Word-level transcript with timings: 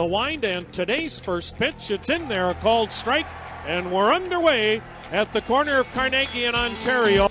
the 0.00 0.06
wind, 0.06 0.46
and 0.46 0.72
today's 0.72 1.18
first 1.18 1.58
pitch, 1.58 1.90
it's 1.90 2.08
in 2.08 2.26
there, 2.26 2.48
a 2.48 2.54
called 2.54 2.90
strike, 2.90 3.26
and 3.66 3.92
we're 3.92 4.10
underway 4.10 4.80
at 5.12 5.30
the 5.34 5.42
corner 5.42 5.78
of 5.78 5.86
Carnegie 5.92 6.46
and 6.46 6.56
Ontario. 6.56 7.24
All 7.24 7.28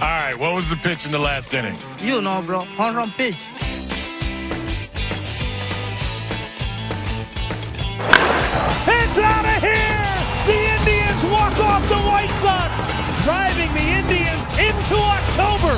right, 0.00 0.34
what 0.36 0.54
was 0.54 0.70
the 0.70 0.76
pitch 0.82 1.06
in 1.06 1.12
the 1.12 1.18
last 1.20 1.54
inning? 1.54 1.78
You 2.00 2.20
know, 2.20 2.42
bro. 2.42 2.62
Home 2.62 2.96
run 2.96 3.12
pitch. 3.12 3.36
Driving 13.24 13.72
the 13.74 13.80
Indians 13.80 14.46
into 14.58 14.94
October. 14.94 15.76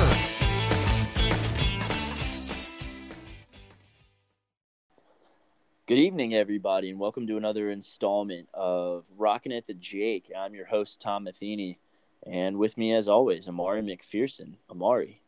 Good 5.85 5.97
evening, 5.97 6.33
everybody, 6.33 6.89
and 6.89 6.97
welcome 6.99 7.27
to 7.27 7.35
another 7.35 7.69
installment 7.69 8.47
of 8.53 9.03
Rockin' 9.17 9.51
at 9.51 9.67
the 9.67 9.73
Jake. 9.73 10.31
I'm 10.37 10.55
your 10.55 10.65
host, 10.65 11.01
Tom 11.01 11.25
Matheny, 11.25 11.79
and 12.25 12.57
with 12.57 12.77
me, 12.77 12.93
as 12.93 13.09
always, 13.09 13.49
Amari 13.49 13.81
McPherson. 13.81 14.53
Amari, 14.69 15.21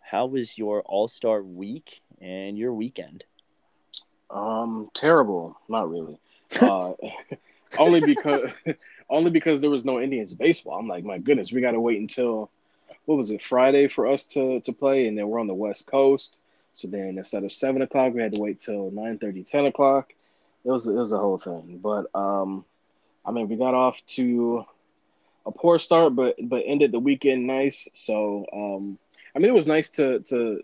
how 0.00 0.26
was 0.26 0.58
your 0.58 0.82
All 0.82 1.08
Star 1.08 1.42
week 1.42 2.02
and 2.20 2.58
your 2.58 2.74
weekend? 2.74 3.24
Um, 4.28 4.90
terrible. 4.92 5.58
Not 5.68 5.88
really. 5.88 6.18
Uh, 6.60 6.92
only 7.78 8.00
because 8.00 8.50
only 9.08 9.30
because 9.30 9.60
there 9.60 9.70
was 9.70 9.84
no 9.84 10.00
Indians 10.00 10.34
baseball. 10.34 10.78
I'm 10.78 10.88
like, 10.88 11.04
my 11.04 11.18
goodness, 11.18 11.52
we 11.52 11.60
got 11.60 11.72
to 11.72 11.80
wait 11.80 12.00
until 12.00 12.50
what 13.04 13.16
was 13.16 13.30
it 13.30 13.42
Friday 13.42 13.88
for 13.88 14.06
us 14.06 14.24
to 14.28 14.60
to 14.60 14.72
play, 14.72 15.06
and 15.06 15.16
then 15.16 15.28
we're 15.28 15.40
on 15.40 15.46
the 15.46 15.54
West 15.54 15.86
Coast. 15.86 16.36
So 16.74 16.88
then 16.88 17.16
instead 17.16 17.44
of 17.44 17.52
seven 17.52 17.82
o'clock, 17.82 18.12
we 18.12 18.20
had 18.20 18.32
to 18.34 18.40
wait 18.40 18.60
till 18.60 18.90
9 18.90 19.18
30, 19.18 19.44
10 19.44 19.66
o'clock. 19.66 20.12
It 20.64 20.70
was 20.70 20.86
it 20.86 20.92
was 20.92 21.12
a 21.12 21.18
whole 21.18 21.38
thing. 21.38 21.80
But 21.82 22.06
um, 22.14 22.64
I 23.24 23.30
mean, 23.30 23.48
we 23.48 23.56
got 23.56 23.74
off 23.74 24.04
to 24.06 24.64
a 25.46 25.52
poor 25.52 25.78
start, 25.78 26.14
but 26.14 26.36
but 26.42 26.64
ended 26.66 26.92
the 26.92 26.98
weekend 26.98 27.46
nice. 27.46 27.88
So 27.94 28.46
um, 28.52 28.98
I 29.34 29.38
mean, 29.38 29.48
it 29.48 29.54
was 29.54 29.66
nice 29.66 29.90
to 29.90 30.20
to 30.20 30.62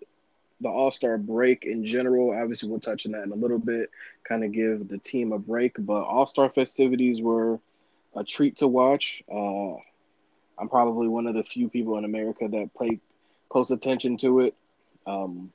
the 0.60 0.68
All 0.68 0.90
Star 0.90 1.16
break 1.16 1.64
in 1.64 1.84
general. 1.84 2.30
Obviously, 2.30 2.68
we'll 2.68 2.80
touch 2.80 3.06
on 3.06 3.12
that 3.12 3.24
in 3.24 3.32
a 3.32 3.36
little 3.36 3.58
bit, 3.58 3.90
kind 4.24 4.44
of 4.44 4.52
give 4.52 4.88
the 4.88 4.98
team 4.98 5.32
a 5.32 5.38
break. 5.38 5.76
But 5.78 6.02
All 6.02 6.26
Star 6.26 6.50
festivities 6.50 7.20
were 7.20 7.60
a 8.14 8.24
treat 8.24 8.58
to 8.58 8.68
watch. 8.68 9.22
Uh, 9.30 9.74
I'm 10.58 10.68
probably 10.68 11.08
one 11.08 11.26
of 11.26 11.34
the 11.34 11.42
few 11.42 11.68
people 11.68 11.98
in 11.98 12.04
America 12.04 12.46
that 12.48 12.70
paid 12.78 13.00
close 13.48 13.70
attention 13.70 14.16
to 14.18 14.40
it. 14.40 14.54
Um, 15.06 15.52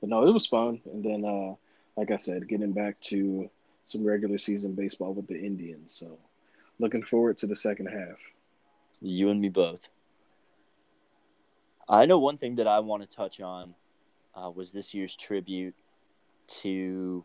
but 0.00 0.10
no, 0.10 0.26
it 0.26 0.32
was 0.32 0.46
fun. 0.46 0.80
And 0.86 1.04
then, 1.04 1.24
uh, 1.24 1.54
like 1.96 2.10
I 2.10 2.16
said, 2.16 2.48
getting 2.48 2.72
back 2.72 3.00
to 3.02 3.50
some 3.84 4.04
regular 4.04 4.38
season 4.38 4.74
baseball 4.74 5.12
with 5.12 5.26
the 5.26 5.38
Indians. 5.38 5.92
So, 5.92 6.18
looking 6.78 7.02
forward 7.02 7.38
to 7.38 7.46
the 7.46 7.56
second 7.56 7.86
half. 7.86 8.32
You 9.00 9.30
and 9.30 9.40
me 9.40 9.48
both. 9.48 9.88
I 11.88 12.06
know 12.06 12.18
one 12.18 12.38
thing 12.38 12.56
that 12.56 12.66
I 12.66 12.78
want 12.80 13.02
to 13.02 13.16
touch 13.16 13.40
on 13.40 13.74
uh, 14.34 14.50
was 14.50 14.72
this 14.72 14.94
year's 14.94 15.16
tribute 15.16 15.74
to 16.62 17.24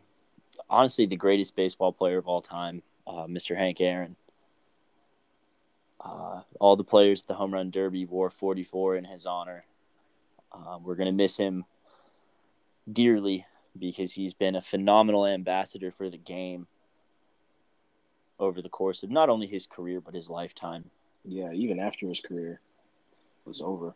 honestly 0.69 1.05
the 1.05 1.15
greatest 1.15 1.55
baseball 1.55 1.91
player 1.91 2.17
of 2.17 2.27
all 2.27 2.41
time, 2.41 2.81
uh, 3.05 3.25
Mr. 3.25 3.55
Hank 3.55 3.79
Aaron. 3.81 4.15
Uh, 6.05 6.41
all 6.59 6.75
the 6.75 6.83
players 6.83 7.23
at 7.23 7.27
the 7.27 7.33
Home 7.33 7.53
Run 7.53 7.71
Derby 7.71 8.05
wore 8.05 8.29
44 8.29 8.95
in 8.95 9.05
his 9.05 9.25
honor. 9.25 9.65
Uh, 10.51 10.77
we're 10.81 10.95
going 10.95 11.07
to 11.07 11.11
miss 11.11 11.37
him 11.37 11.65
dearly 12.89 13.45
because 13.77 14.13
he's 14.13 14.33
been 14.33 14.55
a 14.55 14.61
phenomenal 14.61 15.25
ambassador 15.25 15.91
for 15.91 16.09
the 16.09 16.17
game 16.17 16.67
over 18.39 18.61
the 18.61 18.69
course 18.69 19.01
of 19.01 19.09
not 19.09 19.29
only 19.29 19.47
his 19.47 19.65
career 19.65 19.99
but 19.99 20.13
his 20.13 20.29
lifetime. 20.29 20.85
Yeah, 21.25 21.51
even 21.51 21.79
after 21.79 22.07
his 22.07 22.21
career 22.21 22.61
was 23.45 23.59
over. 23.59 23.95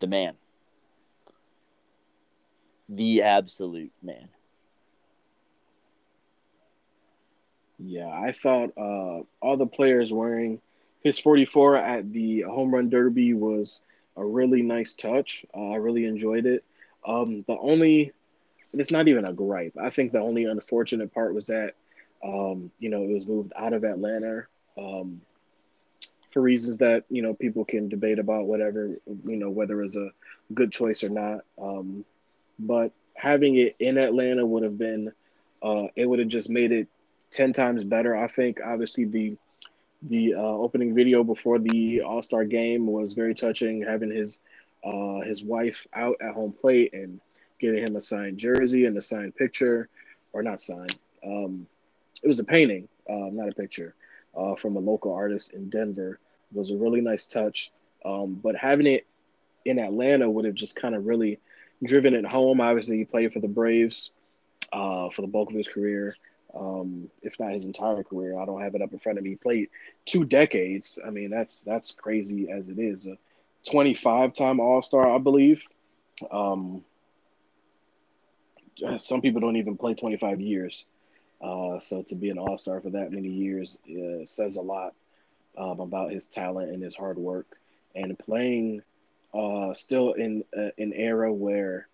The 0.00 0.06
man 0.06 0.34
the 2.88 3.22
absolute 3.22 3.92
man. 4.02 4.28
Yeah, 7.78 8.08
I 8.08 8.32
thought 8.32 8.70
uh, 8.76 9.22
all 9.40 9.56
the 9.56 9.66
players 9.66 10.12
wearing 10.12 10.60
his 11.06 11.20
44 11.20 11.76
at 11.76 12.12
the 12.12 12.40
home 12.42 12.74
run 12.74 12.90
derby 12.90 13.32
was 13.32 13.80
a 14.16 14.24
really 14.24 14.62
nice 14.62 14.94
touch. 14.94 15.46
Uh, 15.54 15.70
I 15.70 15.76
really 15.76 16.04
enjoyed 16.04 16.46
it. 16.46 16.64
Um, 17.06 17.44
the 17.46 17.56
only, 17.56 18.12
it's 18.72 18.90
not 18.90 19.06
even 19.06 19.24
a 19.24 19.32
gripe. 19.32 19.76
I 19.80 19.90
think 19.90 20.10
the 20.10 20.18
only 20.18 20.44
unfortunate 20.44 21.14
part 21.14 21.32
was 21.32 21.46
that, 21.46 21.74
um, 22.24 22.72
you 22.80 22.88
know, 22.88 23.04
it 23.04 23.12
was 23.12 23.28
moved 23.28 23.52
out 23.56 23.72
of 23.72 23.84
Atlanta 23.84 24.46
um, 24.76 25.20
for 26.30 26.42
reasons 26.42 26.78
that, 26.78 27.04
you 27.08 27.22
know, 27.22 27.34
people 27.34 27.64
can 27.64 27.88
debate 27.88 28.18
about 28.18 28.46
whatever, 28.46 28.98
you 29.06 29.36
know, 29.36 29.50
whether 29.50 29.82
it's 29.84 29.94
a 29.94 30.10
good 30.54 30.72
choice 30.72 31.04
or 31.04 31.08
not. 31.08 31.44
Um, 31.56 32.04
but 32.58 32.90
having 33.14 33.56
it 33.56 33.76
in 33.78 33.96
Atlanta 33.96 34.44
would 34.44 34.64
have 34.64 34.76
been 34.76 35.12
uh, 35.62 35.86
it 35.94 36.08
would 36.08 36.18
have 36.18 36.28
just 36.28 36.50
made 36.50 36.72
it 36.72 36.88
ten 37.30 37.52
times 37.52 37.84
better. 37.84 38.16
I 38.16 38.26
think 38.26 38.58
obviously 38.64 39.04
the 39.04 39.36
the 40.02 40.34
uh, 40.34 40.38
opening 40.38 40.94
video 40.94 41.24
before 41.24 41.58
the 41.58 42.02
All 42.02 42.22
Star 42.22 42.44
game 42.44 42.86
was 42.86 43.12
very 43.12 43.34
touching, 43.34 43.82
having 43.82 44.10
his 44.10 44.40
uh, 44.84 45.20
his 45.20 45.42
wife 45.42 45.86
out 45.94 46.16
at 46.20 46.32
home 46.34 46.52
plate 46.52 46.92
and 46.92 47.20
giving 47.58 47.82
him 47.82 47.96
a 47.96 48.00
signed 48.00 48.38
jersey 48.38 48.84
and 48.84 48.96
a 48.96 49.00
signed 49.00 49.34
picture, 49.34 49.88
or 50.32 50.42
not 50.42 50.60
signed. 50.60 50.96
Um, 51.24 51.66
it 52.22 52.28
was 52.28 52.38
a 52.38 52.44
painting, 52.44 52.88
uh, 53.08 53.30
not 53.32 53.48
a 53.48 53.52
picture, 53.52 53.94
uh, 54.36 54.54
from 54.54 54.76
a 54.76 54.80
local 54.80 55.12
artist 55.12 55.54
in 55.54 55.70
Denver. 55.70 56.18
It 56.52 56.56
was 56.56 56.70
a 56.70 56.76
really 56.76 57.00
nice 57.00 57.26
touch. 57.26 57.72
Um, 58.04 58.34
but 58.42 58.54
having 58.54 58.86
it 58.86 59.06
in 59.64 59.78
Atlanta 59.78 60.30
would 60.30 60.44
have 60.44 60.54
just 60.54 60.76
kind 60.76 60.94
of 60.94 61.06
really 61.06 61.40
driven 61.82 62.14
it 62.14 62.24
home. 62.24 62.60
Obviously, 62.60 62.98
he 62.98 63.04
played 63.04 63.32
for 63.32 63.40
the 63.40 63.48
Braves 63.48 64.12
uh, 64.72 65.08
for 65.10 65.22
the 65.22 65.28
bulk 65.28 65.50
of 65.50 65.56
his 65.56 65.68
career, 65.68 66.14
um, 66.58 67.10
if 67.22 67.38
not 67.38 67.52
his 67.52 67.64
entire 67.64 68.02
career. 68.02 68.38
I 68.38 68.44
don't 68.44 68.62
have 68.62 68.74
it 68.74 68.82
up 68.82 68.92
in 68.92 68.98
front 68.98 69.18
of 69.18 69.24
me. 69.24 69.30
He 69.30 69.36
played 69.36 69.68
two 70.04 70.24
decades. 70.24 70.98
I 71.04 71.10
mean, 71.10 71.30
that's 71.30 71.60
that's 71.62 71.92
crazy 71.92 72.50
as 72.50 72.68
it 72.68 72.78
is. 72.78 73.06
A 73.06 73.16
25 73.68 74.34
time 74.34 74.60
All 74.60 74.82
Star, 74.82 75.14
I 75.14 75.18
believe. 75.18 75.66
Um, 76.30 76.84
some 78.96 79.20
people 79.20 79.40
don't 79.40 79.56
even 79.56 79.76
play 79.76 79.94
25 79.94 80.40
years. 80.40 80.84
Uh, 81.42 81.78
so 81.78 82.02
to 82.02 82.14
be 82.14 82.30
an 82.30 82.38
All 82.38 82.58
Star 82.58 82.80
for 82.80 82.90
that 82.90 83.12
many 83.12 83.28
years 83.28 83.78
uh, 83.90 84.24
says 84.24 84.56
a 84.56 84.62
lot 84.62 84.94
um, 85.58 85.80
about 85.80 86.10
his 86.10 86.26
talent 86.28 86.70
and 86.70 86.82
his 86.82 86.94
hard 86.94 87.18
work. 87.18 87.46
And 87.94 88.18
playing 88.18 88.82
uh, 89.32 89.72
still 89.74 90.12
in 90.12 90.44
uh, 90.56 90.68
an 90.78 90.92
era 90.92 91.32
where 91.32 91.88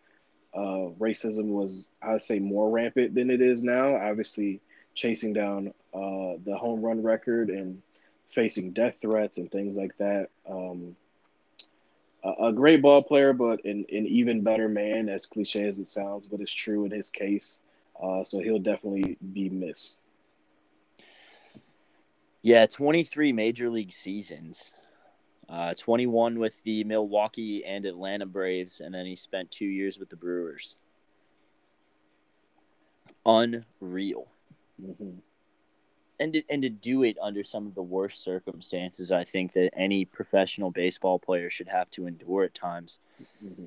uh, 0.55 0.91
racism 0.99 1.47
was, 1.47 1.87
I'd 2.03 2.23
say, 2.23 2.39
more 2.39 2.71
rampant 2.71 3.15
than 3.15 3.31
it 3.31 3.41
is 3.41 3.63
now. 3.63 3.97
Obviously, 3.97 4.61
chasing 4.95 5.33
down 5.33 5.69
uh, 5.95 6.37
the 6.45 6.57
home 6.57 6.83
run 6.83 7.03
record 7.03 7.49
and 7.51 7.81
facing 8.29 8.73
death 8.73 8.95
threats 9.01 9.39
and 9.39 9.51
things 9.51 9.77
like 9.77 9.97
that. 9.99 10.29
Um, 10.49 10.97
a, 12.25 12.49
a, 12.49 12.53
great 12.53 12.83
ball 12.83 13.03
player, 13.03 13.33
but 13.33 13.65
an, 13.65 13.85
an 13.91 14.07
even 14.07 14.43
better 14.43 14.69
man, 14.69 15.09
as 15.09 15.27
cliche 15.27 15.67
as 15.67 15.79
it 15.79 15.89
sounds, 15.89 16.27
but 16.27 16.41
it's 16.41 16.53
true 16.53 16.85
in 16.85 16.91
his 16.91 17.11
case. 17.11 17.61
Uh, 18.03 18.25
so 18.25 18.41
he'll 18.41 18.59
definitely 18.59 19.17
be 19.33 19.49
missed. 19.49 19.97
Yeah, 22.43 22.67
23 22.67 23.33
major 23.33 23.71
league 23.71 23.93
seasons. 23.93 24.73
Uh, 25.49 25.75
21 25.75 26.39
with 26.39 26.62
the 26.62 26.85
Milwaukee 26.85 27.65
and 27.65 27.85
Atlanta 27.85 28.27
Braves, 28.27 28.81
and 28.81 28.94
then 28.94 29.05
he 29.05 29.15
spent 29.15 29.50
two 29.50 29.67
years 29.67 29.99
with 29.99 30.09
the 30.09 30.17
Brewers. 30.17 30.77
Unreal. 33.27 34.29
Mm-hmm. 34.83 35.19
And 36.21 36.33
to, 36.35 36.43
and 36.49 36.62
to 36.62 36.69
do 36.69 37.03
it 37.03 37.17
under 37.21 37.43
some 37.43 37.67
of 37.67 37.75
the 37.75 37.83
worst 37.83 38.23
circumstances, 38.23 39.11
I 39.11 39.25
think 39.25 39.53
that 39.55 39.71
any 39.77 40.05
professional 40.05 40.71
baseball 40.71 41.19
player 41.19 41.50
should 41.50 41.69
have 41.69 41.91
to 41.91 42.06
endure 42.06 42.45
at 42.45 42.55
times, 42.55 43.00
mm-hmm. 43.45 43.65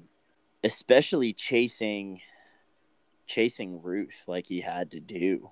especially 0.64 1.34
chasing 1.34 2.22
chasing 3.28 3.82
Ruth 3.82 4.24
like 4.28 4.48
he 4.48 4.62
had 4.62 4.92
to 4.92 5.00
do. 5.00 5.50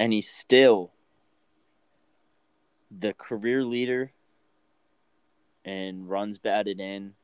And 0.00 0.12
he 0.12 0.20
still 0.20 0.92
the 2.96 3.12
career 3.12 3.64
leader 3.64 4.12
and 5.64 6.08
runs 6.08 6.38
batted 6.38 6.80
in, 6.80 7.14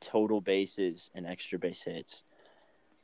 total 0.00 0.40
bases, 0.40 1.10
and 1.14 1.26
extra 1.26 1.58
base 1.58 1.82
hits. 1.82 2.24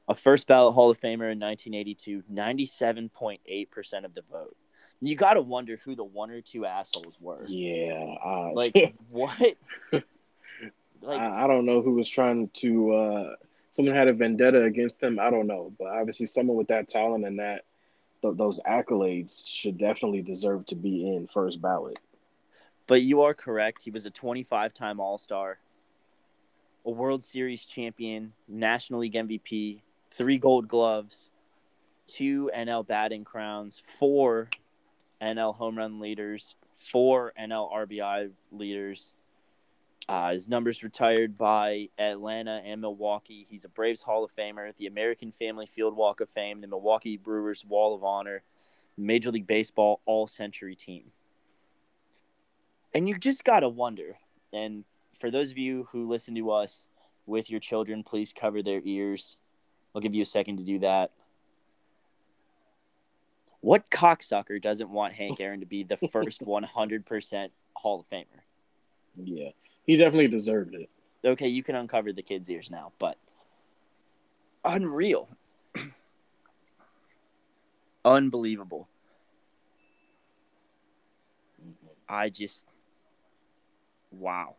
a 0.09 0.15
first 0.15 0.47
ballot 0.47 0.75
Hall 0.75 0.91
of 0.91 1.01
Famer 1.01 1.31
in 1.33 1.39
1982, 1.39 2.25
97.8% 2.33 4.05
of 4.05 4.15
the 4.15 4.23
vote. 4.31 4.57
You 5.01 5.15
got 5.15 5.35
to 5.35 5.43
wonder 5.43 5.79
who 5.85 5.95
the 5.95 6.05
one 6.05 6.31
or 6.31 6.41
two 6.41 6.67
assholes 6.67 7.17
were. 7.21 7.45
Yeah, 7.47 8.17
uh, 8.25 8.53
Like, 8.53 8.75
what? 9.11 9.57
Like, 11.01 11.21
I, 11.21 11.45
I 11.45 11.47
don't 11.47 11.65
know 11.67 11.81
who 11.83 11.93
was 11.95 12.09
trying 12.09 12.49
to. 12.55 12.93
Uh, 12.93 13.37
someone 13.71 13.95
had 13.95 14.09
a 14.09 14.13
vendetta 14.13 14.65
against 14.65 15.01
him. 15.03 15.21
I 15.21 15.31
don't 15.31 15.47
know, 15.47 15.73
but 15.79 15.87
obviously, 15.87 16.27
someone 16.27 16.57
with 16.57 16.69
that 16.69 16.89
talent 16.89 17.25
and 17.25 17.39
that 17.39 17.65
th- 18.23 18.37
those 18.37 18.61
accolades 18.61 19.47
should 19.49 19.79
definitely 19.79 20.23
deserve 20.23 20.67
to 20.67 20.77
be 20.77 21.07
in 21.07 21.27
first 21.27 21.61
ballot. 21.61 21.99
but 22.87 23.03
you 23.03 23.21
are 23.23 23.35
correct. 23.35 23.83
He 23.83 23.91
was 23.91 24.07
a 24.07 24.11
25 24.11 24.73
time 24.73 24.99
All 25.01 25.19
Star, 25.19 25.59
a 26.87 26.91
World 26.91 27.23
Series 27.23 27.65
champion, 27.65 28.33
National 28.49 29.01
League 29.01 29.15
MVP, 29.15 29.83
three 30.11 30.39
gold 30.39 30.69
gloves, 30.69 31.31
two 32.07 32.51
NL 32.57 32.87
batting 32.87 33.25
crowns, 33.25 33.83
four 33.87 34.49
NL 35.21 35.55
home 35.55 35.77
run 35.77 36.01
leaders, 36.01 36.57
four 36.77 37.33
NL 37.39 37.71
RBI 37.73 38.31
leaders. 38.53 39.15
Uh, 40.09 40.33
his 40.33 40.49
numbers 40.49 40.83
retired 40.83 41.37
by 41.37 41.89
Atlanta 41.99 42.63
and 42.65 42.81
Milwaukee. 42.81 43.47
He's 43.49 43.65
a 43.65 43.69
Braves 43.69 44.03
Hall 44.03 44.25
of 44.25 44.35
Famer, 44.35 44.75
the 44.77 44.87
American 44.87 45.33
Family 45.33 45.67
Field 45.67 45.95
Walk 45.95 46.21
of 46.21 46.31
Fame, 46.31 46.61
the 46.61 46.67
Milwaukee 46.67 47.17
Brewers 47.17 47.65
Wall 47.65 47.95
of 47.95 48.03
Honor, 48.05 48.43
Major 48.97 49.31
League 49.31 49.47
Baseball 49.47 50.01
All 50.07 50.27
Century 50.27 50.75
Team. 50.75 51.05
And 52.95 53.09
you 53.09 53.19
just 53.19 53.45
got 53.45 53.61
to 53.61 53.69
wonder. 53.69 54.17
And 54.53 54.85
for 55.21 55.31
those 55.31 55.51
of 55.51 55.59
you 55.59 55.89
who 55.93 56.09
listen 56.09 56.35
to 56.37 56.51
us 56.53 56.89
with 57.27 57.51
your 57.51 57.61
children, 57.61 58.03
please 58.03 58.33
cover 58.33 58.63
their 58.63 58.81
ears. 58.85 59.37
I'll 59.95 60.01
give 60.01 60.15
you 60.15 60.23
a 60.23 60.27
second 60.27 60.57
to 60.59 60.65
do 60.65 60.79
that. 60.81 61.13
What 63.61 63.91
cocksucker 63.91 64.63
doesn't 64.63 64.89
want 64.89 65.15
Hank 65.15 65.41
Aaron 65.41 65.61
to 65.61 65.67
be 65.67 65.83
the 65.83 65.97
first 65.97 66.41
100% 66.41 67.51
Hall 67.75 68.01
of 68.01 68.09
Famer? 68.09 68.25
Yeah, 69.17 69.51
he 69.89 69.97
definitely 69.97 70.29
deserved 70.29 70.75
it. 70.75 70.91
Okay, 71.25 71.49
you 71.49 71.63
can 71.63 71.75
uncover 71.75 72.13
the 72.13 72.23
kid's 72.23 72.49
ears 72.51 72.71
now, 72.71 72.93
but 72.99 73.17
unreal. 74.63 75.31
Unbelievable. 78.05 78.87
I 82.07 82.29
just 82.29 82.67
wow. 84.11 84.57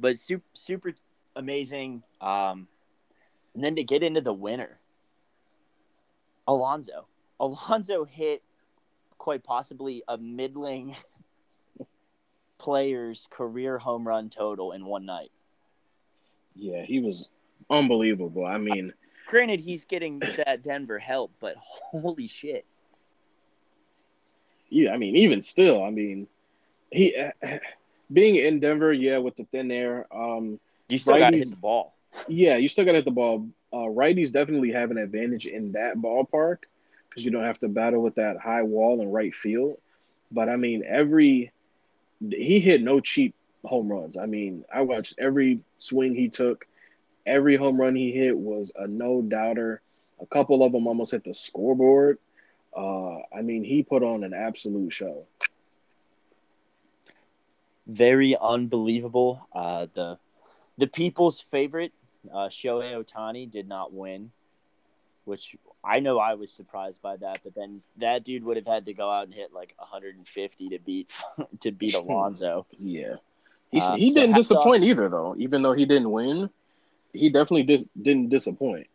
But 0.00 0.18
super 0.18 0.44
super 0.54 0.92
amazing. 1.36 2.02
Um 2.20 2.66
and 3.54 3.62
then 3.62 3.76
to 3.76 3.84
get 3.84 4.02
into 4.02 4.20
the 4.20 4.32
winner. 4.32 4.80
Alonso. 6.48 7.06
Alonso 7.38 8.04
hit 8.04 8.42
quite 9.16 9.44
possibly 9.44 10.02
a 10.08 10.18
middling 10.18 10.96
player's 12.58 13.26
career 13.30 13.78
home 13.78 14.06
run 14.06 14.30
total 14.30 14.72
in 14.72 14.84
one 14.86 15.06
night. 15.06 15.30
Yeah, 16.54 16.82
he 16.82 17.00
was 17.00 17.28
unbelievable. 17.70 18.44
I 18.46 18.58
mean, 18.58 18.92
Granted, 19.26 19.60
he's 19.60 19.84
getting 19.84 20.20
that 20.20 20.62
Denver 20.62 20.98
help, 20.98 21.32
but 21.40 21.56
holy 21.58 22.28
shit. 22.28 22.64
yeah, 24.70 24.92
I 24.92 24.96
mean, 24.96 25.16
even 25.16 25.42
still, 25.42 25.82
I 25.82 25.90
mean, 25.90 26.26
he 26.90 27.14
being 28.12 28.36
in 28.36 28.60
Denver, 28.60 28.92
yeah, 28.92 29.18
with 29.18 29.36
the 29.36 29.44
thin 29.50 29.70
air, 29.70 30.06
um, 30.14 30.60
You 30.88 30.98
still 30.98 31.18
got 31.18 31.30
to 31.30 31.36
hit 31.38 31.50
the 31.50 31.56
ball. 31.56 31.94
yeah, 32.28 32.56
you 32.56 32.68
still 32.68 32.84
got 32.84 32.92
to 32.92 32.98
hit 32.98 33.04
the 33.04 33.10
ball. 33.10 33.48
Uh, 33.72 33.78
righties 33.88 34.32
definitely 34.32 34.70
have 34.72 34.90
an 34.92 34.98
advantage 34.98 35.46
in 35.46 35.72
that 35.72 35.96
ballpark 35.96 36.58
because 37.08 37.24
you 37.24 37.30
don't 37.32 37.42
have 37.44 37.58
to 37.60 37.68
battle 37.68 38.00
with 38.02 38.14
that 38.14 38.38
high 38.38 38.62
wall 38.62 39.00
in 39.00 39.10
right 39.10 39.34
field. 39.34 39.76
But 40.30 40.48
I 40.48 40.56
mean, 40.56 40.84
every 40.86 41.50
he 42.20 42.60
hit 42.60 42.82
no 42.82 43.00
cheap 43.00 43.34
home 43.64 43.90
runs. 43.90 44.16
I 44.16 44.26
mean, 44.26 44.64
I 44.72 44.82
watched 44.82 45.14
every 45.18 45.60
swing 45.78 46.14
he 46.14 46.28
took. 46.28 46.66
Every 47.26 47.56
home 47.56 47.80
run 47.80 47.96
he 47.96 48.12
hit 48.12 48.36
was 48.36 48.70
a 48.76 48.86
no 48.86 49.22
doubter. 49.22 49.80
A 50.20 50.26
couple 50.26 50.62
of 50.62 50.72
them 50.72 50.86
almost 50.86 51.12
hit 51.12 51.24
the 51.24 51.34
scoreboard. 51.34 52.18
Uh, 52.76 53.18
I 53.34 53.42
mean, 53.42 53.64
he 53.64 53.82
put 53.82 54.02
on 54.02 54.22
an 54.22 54.32
absolute 54.34 54.92
show. 54.92 55.26
Very 57.86 58.36
unbelievable. 58.36 59.46
Uh, 59.52 59.86
the 59.94 60.18
the 60.78 60.86
people's 60.86 61.40
favorite, 61.40 61.92
uh, 62.30 62.48
Shohei 62.48 63.02
Ohtani, 63.02 63.50
did 63.50 63.66
not 63.66 63.92
win, 63.92 64.32
which 65.24 65.56
I 65.86 66.00
know 66.00 66.18
I 66.18 66.34
was 66.34 66.50
surprised 66.52 67.00
by 67.00 67.16
that. 67.18 67.40
But 67.44 67.54
then 67.54 67.80
that 67.98 68.24
dude 68.24 68.42
would 68.44 68.56
have 68.56 68.66
had 68.66 68.86
to 68.86 68.92
go 68.92 69.08
out 69.10 69.26
and 69.26 69.34
hit 69.34 69.52
like 69.52 69.74
150 69.78 70.68
to 70.70 70.78
beat 70.80 71.10
to 71.60 71.70
beat 71.70 71.94
Alonso. 71.94 72.66
Yeah, 72.78 73.16
he 73.70 73.80
Um, 73.80 73.98
he 73.98 74.10
so 74.10 74.14
didn't 74.20 74.34
hats 74.34 74.50
off- 74.50 74.56
disappoint 74.58 74.84
either, 74.84 75.08
though. 75.08 75.34
Even 75.38 75.62
though 75.62 75.72
he 75.74 75.84
didn't 75.86 76.10
win, 76.10 76.50
he 77.12 77.30
definitely 77.30 77.62
dis- 77.62 77.84
didn't 78.00 78.28
disappoint. 78.30 78.88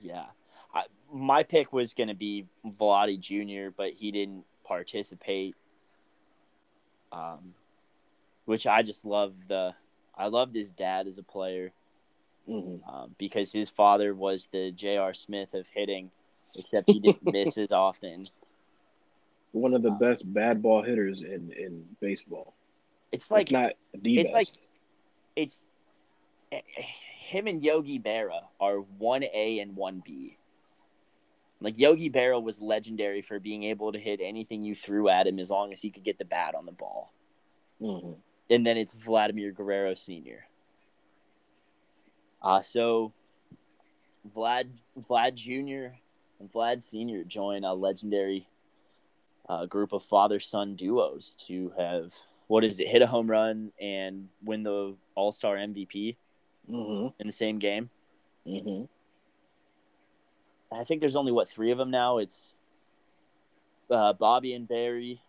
Yeah, 0.00 0.24
I, 0.74 0.84
my 1.12 1.42
pick 1.42 1.72
was 1.72 1.94
going 1.94 2.08
to 2.08 2.14
be 2.14 2.46
Vladi 2.66 3.18
Jr., 3.20 3.70
but 3.76 3.92
he 3.92 4.10
didn't 4.10 4.44
participate. 4.64 5.54
Um, 7.12 7.54
which 8.46 8.66
I 8.66 8.82
just 8.82 9.04
love 9.04 9.34
the. 9.48 9.74
I 10.16 10.26
loved 10.26 10.54
his 10.56 10.72
dad 10.72 11.06
as 11.06 11.18
a 11.18 11.22
player 11.22 11.72
hmm 12.46 12.76
um, 12.88 13.14
because 13.18 13.52
his 13.52 13.70
father 13.70 14.14
was 14.14 14.48
the 14.52 14.72
J.R. 14.72 15.14
Smith 15.14 15.54
of 15.54 15.66
hitting, 15.72 16.10
except 16.56 16.90
he 16.90 16.98
didn't 17.00 17.22
miss 17.32 17.56
as 17.58 17.72
often. 17.72 18.28
One 19.52 19.74
of 19.74 19.82
the 19.82 19.90
Uh, 19.92 19.98
best 19.98 20.32
bad 20.32 20.62
ball 20.62 20.82
hitters 20.82 21.22
in 21.22 21.52
in 21.52 21.84
baseball. 22.00 22.54
It's 23.12 23.30
Like 23.30 23.50
like 23.50 23.76
not 23.92 24.02
the 24.02 24.18
it's 24.20 24.30
best. 24.30 24.34
like 24.58 24.64
it's 25.36 25.62
eh, 26.50 26.60
him 27.18 27.46
and 27.46 27.62
Yogi 27.62 27.98
Berra 27.98 28.40
are 28.60 28.78
one 28.80 29.22
A 29.24 29.58
and 29.60 29.76
one 29.76 30.02
B. 30.04 30.36
Like 31.60 31.78
Yogi 31.78 32.10
Berra 32.10 32.42
was 32.42 32.60
legendary 32.60 33.22
for 33.22 33.38
being 33.38 33.62
able 33.64 33.92
to 33.92 33.98
hit 33.98 34.20
anything 34.22 34.62
you 34.62 34.74
threw 34.74 35.08
at 35.08 35.26
him 35.28 35.38
as 35.38 35.48
long 35.50 35.70
as 35.70 35.80
he 35.80 35.90
could 35.90 36.02
get 36.02 36.18
the 36.18 36.24
bat 36.24 36.54
on 36.56 36.66
the 36.66 36.72
ball. 36.72 37.12
Mhm. 37.80 38.16
And 38.50 38.66
then 38.66 38.76
it's 38.76 38.94
Vladimir 38.94 39.52
Guerrero 39.52 39.94
Sr. 39.94 40.46
Uh, 42.42 42.60
so 42.60 43.12
Vlad 44.34 44.68
Vlad 44.98 45.34
Jr. 45.34 45.94
and 46.40 46.52
Vlad 46.52 46.82
Sr. 46.82 47.24
join 47.24 47.64
a 47.64 47.72
legendary 47.74 48.48
uh, 49.48 49.66
group 49.66 49.92
of 49.92 50.02
father 50.02 50.40
son 50.40 50.74
duos 50.74 51.34
to 51.46 51.72
have 51.78 52.12
what 52.48 52.64
is 52.64 52.80
it 52.80 52.88
hit 52.88 53.02
a 53.02 53.06
home 53.06 53.28
run 53.30 53.72
and 53.80 54.28
win 54.44 54.62
the 54.62 54.94
All 55.14 55.32
Star 55.32 55.56
MVP 55.56 56.16
Mhm. 56.70 57.12
in 57.18 57.26
the 57.26 57.32
same 57.32 57.58
game. 57.58 57.90
Mhm. 58.46 58.88
I 60.70 60.84
think 60.84 61.00
there's 61.00 61.16
only 61.16 61.32
what 61.32 61.48
three 61.48 61.70
of 61.70 61.78
them 61.78 61.90
now. 61.90 62.18
It's 62.18 62.56
uh, 63.90 64.12
Bobby 64.14 64.54
and 64.54 64.66
Barry, 64.66 65.20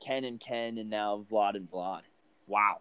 Ken 0.00 0.24
and 0.24 0.40
Ken, 0.40 0.78
and 0.78 0.88
now 0.88 1.24
Vlad 1.30 1.56
and 1.56 1.70
Vlad. 1.70 2.02
Wow. 2.46 2.80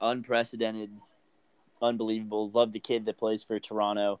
Unprecedented, 0.00 0.90
unbelievable. 1.80 2.50
Love 2.50 2.72
the 2.72 2.80
kid 2.80 3.06
that 3.06 3.18
plays 3.18 3.42
for 3.42 3.58
Toronto. 3.58 4.20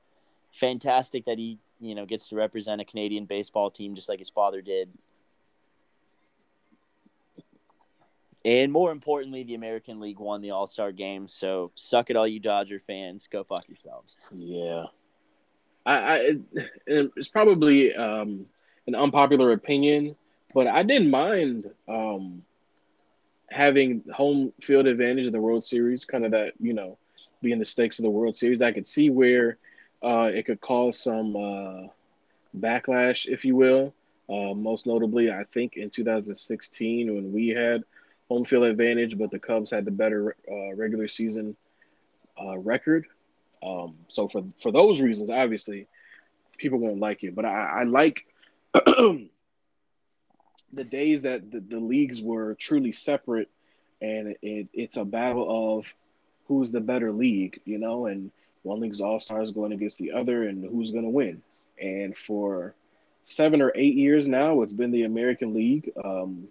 Fantastic 0.52 1.26
that 1.26 1.38
he, 1.38 1.58
you 1.80 1.94
know, 1.94 2.06
gets 2.06 2.28
to 2.28 2.36
represent 2.36 2.80
a 2.80 2.84
Canadian 2.84 3.26
baseball 3.26 3.70
team 3.70 3.94
just 3.94 4.08
like 4.08 4.18
his 4.18 4.30
father 4.30 4.62
did. 4.62 4.88
And 8.44 8.70
more 8.70 8.92
importantly, 8.92 9.42
the 9.42 9.56
American 9.56 9.98
League 9.98 10.20
won 10.20 10.40
the 10.40 10.52
All 10.52 10.68
Star 10.68 10.92
game. 10.92 11.26
So 11.26 11.72
suck 11.74 12.10
it, 12.10 12.16
all 12.16 12.28
you 12.28 12.38
Dodger 12.38 12.78
fans. 12.78 13.26
Go 13.26 13.42
fuck 13.42 13.68
yourselves. 13.68 14.18
Yeah. 14.32 14.84
I, 15.84 15.94
I 15.94 16.36
it's 16.86 17.28
probably 17.28 17.94
um, 17.94 18.46
an 18.86 18.94
unpopular 18.94 19.52
opinion, 19.52 20.14
but 20.54 20.66
I 20.68 20.84
didn't 20.84 21.10
mind 21.10 21.70
um, 21.88 22.44
having 23.50 24.02
home 24.12 24.52
field 24.60 24.86
advantage 24.86 25.26
in 25.26 25.32
the 25.32 25.40
World 25.40 25.64
Series, 25.64 26.04
kind 26.04 26.24
of 26.24 26.32
that 26.32 26.52
you 26.60 26.72
know, 26.72 26.98
being 27.42 27.58
the 27.58 27.64
stakes 27.64 27.98
of 27.98 28.04
the 28.04 28.10
World 28.10 28.36
Series. 28.36 28.62
I 28.62 28.72
could 28.72 28.86
see 28.86 29.10
where 29.10 29.58
uh, 30.02 30.30
it 30.32 30.46
could 30.46 30.60
cause 30.60 30.98
some 30.98 31.36
uh, 31.36 31.88
backlash, 32.58 33.26
if 33.26 33.44
you 33.44 33.56
will. 33.56 33.94
Uh, 34.28 34.54
most 34.54 34.86
notably, 34.86 35.30
I 35.30 35.44
think 35.52 35.76
in 35.76 35.88
2016 35.88 37.14
when 37.14 37.32
we 37.32 37.48
had 37.48 37.84
home 38.28 38.44
field 38.44 38.64
advantage, 38.64 39.16
but 39.16 39.30
the 39.30 39.38
Cubs 39.38 39.70
had 39.70 39.84
the 39.84 39.90
better 39.90 40.34
uh, 40.50 40.74
regular 40.74 41.06
season 41.06 41.56
uh, 42.40 42.58
record. 42.58 43.06
Um, 43.62 43.96
so 44.08 44.28
for 44.28 44.44
for 44.58 44.72
those 44.72 45.00
reasons, 45.00 45.30
obviously, 45.30 45.86
people 46.58 46.78
won't 46.78 46.98
like 46.98 47.22
it. 47.22 47.34
But 47.34 47.44
I, 47.44 47.80
I 47.80 47.82
like 47.84 48.26
the 50.72 50.84
days 50.84 51.22
that 51.22 51.50
the, 51.50 51.60
the 51.60 51.80
leagues 51.80 52.20
were 52.20 52.54
truly 52.54 52.92
separate 52.92 53.48
and 54.00 54.36
it, 54.42 54.68
it's 54.72 54.96
a 54.96 55.04
battle 55.04 55.78
of 55.78 55.92
who's 56.46 56.70
the 56.70 56.80
better 56.80 57.12
league, 57.12 57.60
you 57.64 57.78
know, 57.78 58.06
and 58.06 58.30
one 58.62 58.80
league's 58.80 59.00
all 59.00 59.20
stars 59.20 59.50
going 59.52 59.72
against 59.72 59.98
the 59.98 60.12
other 60.12 60.44
and 60.44 60.64
who's 60.64 60.90
going 60.90 61.04
to 61.04 61.10
win. 61.10 61.42
And 61.80 62.16
for 62.16 62.74
seven 63.22 63.60
or 63.60 63.72
eight 63.74 63.94
years 63.94 64.28
now, 64.28 64.62
it's 64.62 64.72
been 64.72 64.90
the 64.90 65.04
American 65.04 65.54
League. 65.54 65.90
Um, 66.02 66.48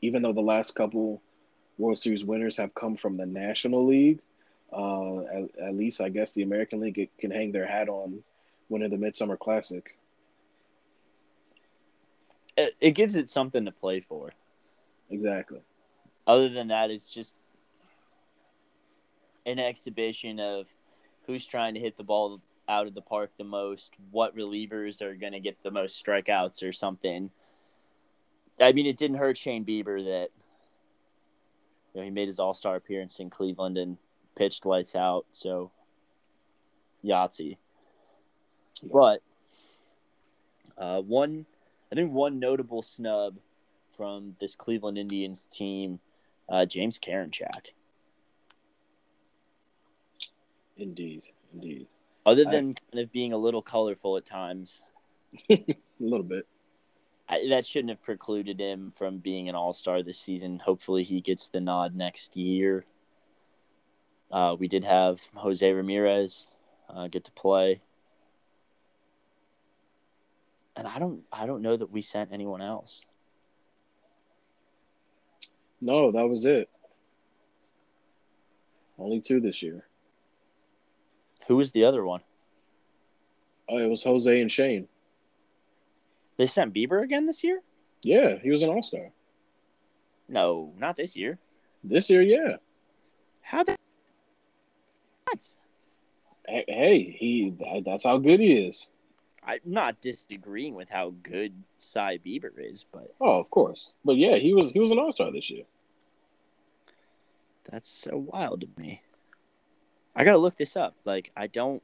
even 0.00 0.22
though 0.22 0.32
the 0.32 0.40
last 0.40 0.74
couple 0.74 1.20
World 1.78 1.98
Series 1.98 2.24
winners 2.24 2.56
have 2.56 2.74
come 2.74 2.96
from 2.96 3.14
the 3.14 3.26
National 3.26 3.86
League, 3.86 4.20
uh, 4.72 5.20
at, 5.24 5.58
at, 5.68 5.74
least 5.74 6.00
I 6.00 6.08
guess 6.08 6.32
the 6.32 6.42
American 6.42 6.80
League 6.80 7.08
can 7.18 7.30
hang 7.30 7.52
their 7.52 7.66
hat 7.66 7.88
on 7.88 8.22
winning 8.68 8.90
the 8.90 8.96
Midsummer 8.96 9.36
Classic. 9.36 9.96
It, 12.58 12.74
it 12.80 12.90
gives 12.90 13.14
it 13.14 13.30
something 13.30 13.64
to 13.66 13.70
play 13.70 14.00
for. 14.00 14.32
Exactly. 15.10 15.60
Other 16.26 16.48
than 16.48 16.68
that, 16.68 16.90
it's 16.90 17.10
just 17.10 17.36
an 19.46 19.60
exhibition 19.60 20.40
of 20.40 20.66
who's 21.26 21.46
trying 21.46 21.74
to 21.74 21.80
hit 21.80 21.96
the 21.96 22.02
ball 22.02 22.40
out 22.68 22.88
of 22.88 22.94
the 22.94 23.00
park 23.00 23.30
the 23.38 23.44
most, 23.44 23.94
what 24.10 24.36
relievers 24.36 25.00
are 25.00 25.14
going 25.14 25.32
to 25.32 25.40
get 25.40 25.62
the 25.62 25.70
most 25.70 26.04
strikeouts 26.04 26.68
or 26.68 26.72
something. 26.72 27.30
I 28.60 28.72
mean, 28.72 28.86
it 28.86 28.96
didn't 28.96 29.18
hurt 29.18 29.38
Shane 29.38 29.64
Bieber 29.64 30.04
that 30.04 30.30
you 31.94 32.00
know 32.00 32.02
he 32.02 32.10
made 32.10 32.26
his 32.26 32.40
All 32.40 32.54
Star 32.54 32.74
appearance 32.74 33.20
in 33.20 33.30
Cleveland 33.30 33.78
and 33.78 33.96
pitched 34.36 34.66
lights 34.66 34.96
out. 34.96 35.26
So 35.30 35.70
Yahtzee. 37.04 37.56
Yeah. 38.82 38.88
But 38.92 39.22
uh, 40.76 41.02
one, 41.02 41.46
I 41.90 41.94
think 41.94 42.12
one 42.12 42.38
notable 42.38 42.82
snub 42.82 43.38
from 43.96 44.36
this 44.40 44.54
Cleveland 44.54 44.98
Indians 44.98 45.46
team, 45.46 46.00
uh, 46.48 46.66
James 46.66 46.98
Karinchak. 46.98 47.72
Indeed, 50.76 51.22
indeed. 51.52 51.86
Other 52.24 52.44
than 52.44 52.76
I, 52.76 52.92
kind 52.92 53.04
of 53.04 53.12
being 53.12 53.32
a 53.32 53.38
little 53.38 53.62
colorful 53.62 54.16
at 54.16 54.24
times, 54.24 54.82
a 55.50 55.64
little 55.98 56.24
bit. 56.24 56.46
I, 57.28 57.46
that 57.50 57.66
shouldn't 57.66 57.90
have 57.90 58.02
precluded 58.02 58.58
him 58.60 58.92
from 58.96 59.18
being 59.18 59.48
an 59.48 59.54
all 59.54 59.72
star 59.72 60.02
this 60.02 60.18
season. 60.18 60.58
Hopefully, 60.58 61.02
he 61.02 61.20
gets 61.20 61.48
the 61.48 61.60
nod 61.60 61.94
next 61.94 62.36
year. 62.36 62.84
Uh, 64.30 64.56
we 64.58 64.68
did 64.68 64.84
have 64.84 65.20
Jose 65.34 65.70
Ramirez 65.70 66.46
uh, 66.88 67.08
get 67.08 67.24
to 67.24 67.32
play, 67.32 67.80
and 70.78 70.86
I 70.86 71.00
don't, 71.00 71.22
I 71.32 71.44
don't 71.44 71.60
know 71.60 71.76
that 71.76 71.90
we 71.90 72.00
sent 72.00 72.32
anyone 72.32 72.62
else. 72.62 73.02
No, 75.80 76.12
that 76.12 76.28
was 76.28 76.44
it. 76.44 76.70
Only 78.96 79.20
two 79.20 79.40
this 79.40 79.60
year. 79.60 79.84
Who 81.48 81.56
was 81.56 81.72
the 81.72 81.84
other 81.84 82.04
one? 82.04 82.20
Oh, 83.68 83.78
it 83.78 83.88
was 83.88 84.04
Jose 84.04 84.40
and 84.40 84.50
Shane. 84.50 84.86
They 86.36 86.46
sent 86.46 86.72
Bieber 86.72 87.02
again 87.02 87.26
this 87.26 87.42
year? 87.42 87.60
Yeah, 88.02 88.36
he 88.40 88.50
was 88.50 88.62
an 88.62 88.70
all 88.70 88.82
star. 88.84 89.10
No, 90.28 90.72
not 90.78 90.96
this 90.96 91.16
year. 91.16 91.38
This 91.82 92.08
year, 92.08 92.22
yeah. 92.22 92.56
How 93.40 93.64
did 93.64 93.76
Hey, 96.46 97.16
he 97.18 97.52
that's 97.84 98.04
how 98.04 98.18
good 98.18 98.40
he 98.40 98.52
is. 98.52 98.88
I'm 99.44 99.60
not 99.64 100.00
disagreeing 100.00 100.74
with 100.74 100.88
how 100.88 101.14
good 101.22 101.52
Cy 101.78 102.18
Bieber 102.18 102.50
is, 102.58 102.84
but 102.92 103.14
oh, 103.20 103.38
of 103.38 103.50
course. 103.50 103.92
But 104.04 104.16
yeah, 104.16 104.36
he 104.36 104.54
was 104.54 104.70
he 104.70 104.80
was 104.80 104.90
an 104.90 104.98
all 104.98 105.12
star 105.12 105.32
this 105.32 105.50
year. 105.50 105.64
That's 107.70 107.88
so 107.88 108.16
wild 108.16 108.62
to 108.62 108.68
me. 108.80 109.02
I 110.16 110.24
gotta 110.24 110.38
look 110.38 110.56
this 110.56 110.76
up. 110.76 110.96
Like, 111.04 111.30
I 111.36 111.46
don't. 111.46 111.82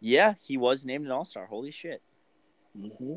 Yeah, 0.00 0.34
he 0.40 0.56
was 0.56 0.84
named 0.84 1.04
an 1.04 1.12
All 1.12 1.26
Star. 1.26 1.46
Holy 1.46 1.70
shit! 1.70 2.00
Mm-hmm. 2.78 3.16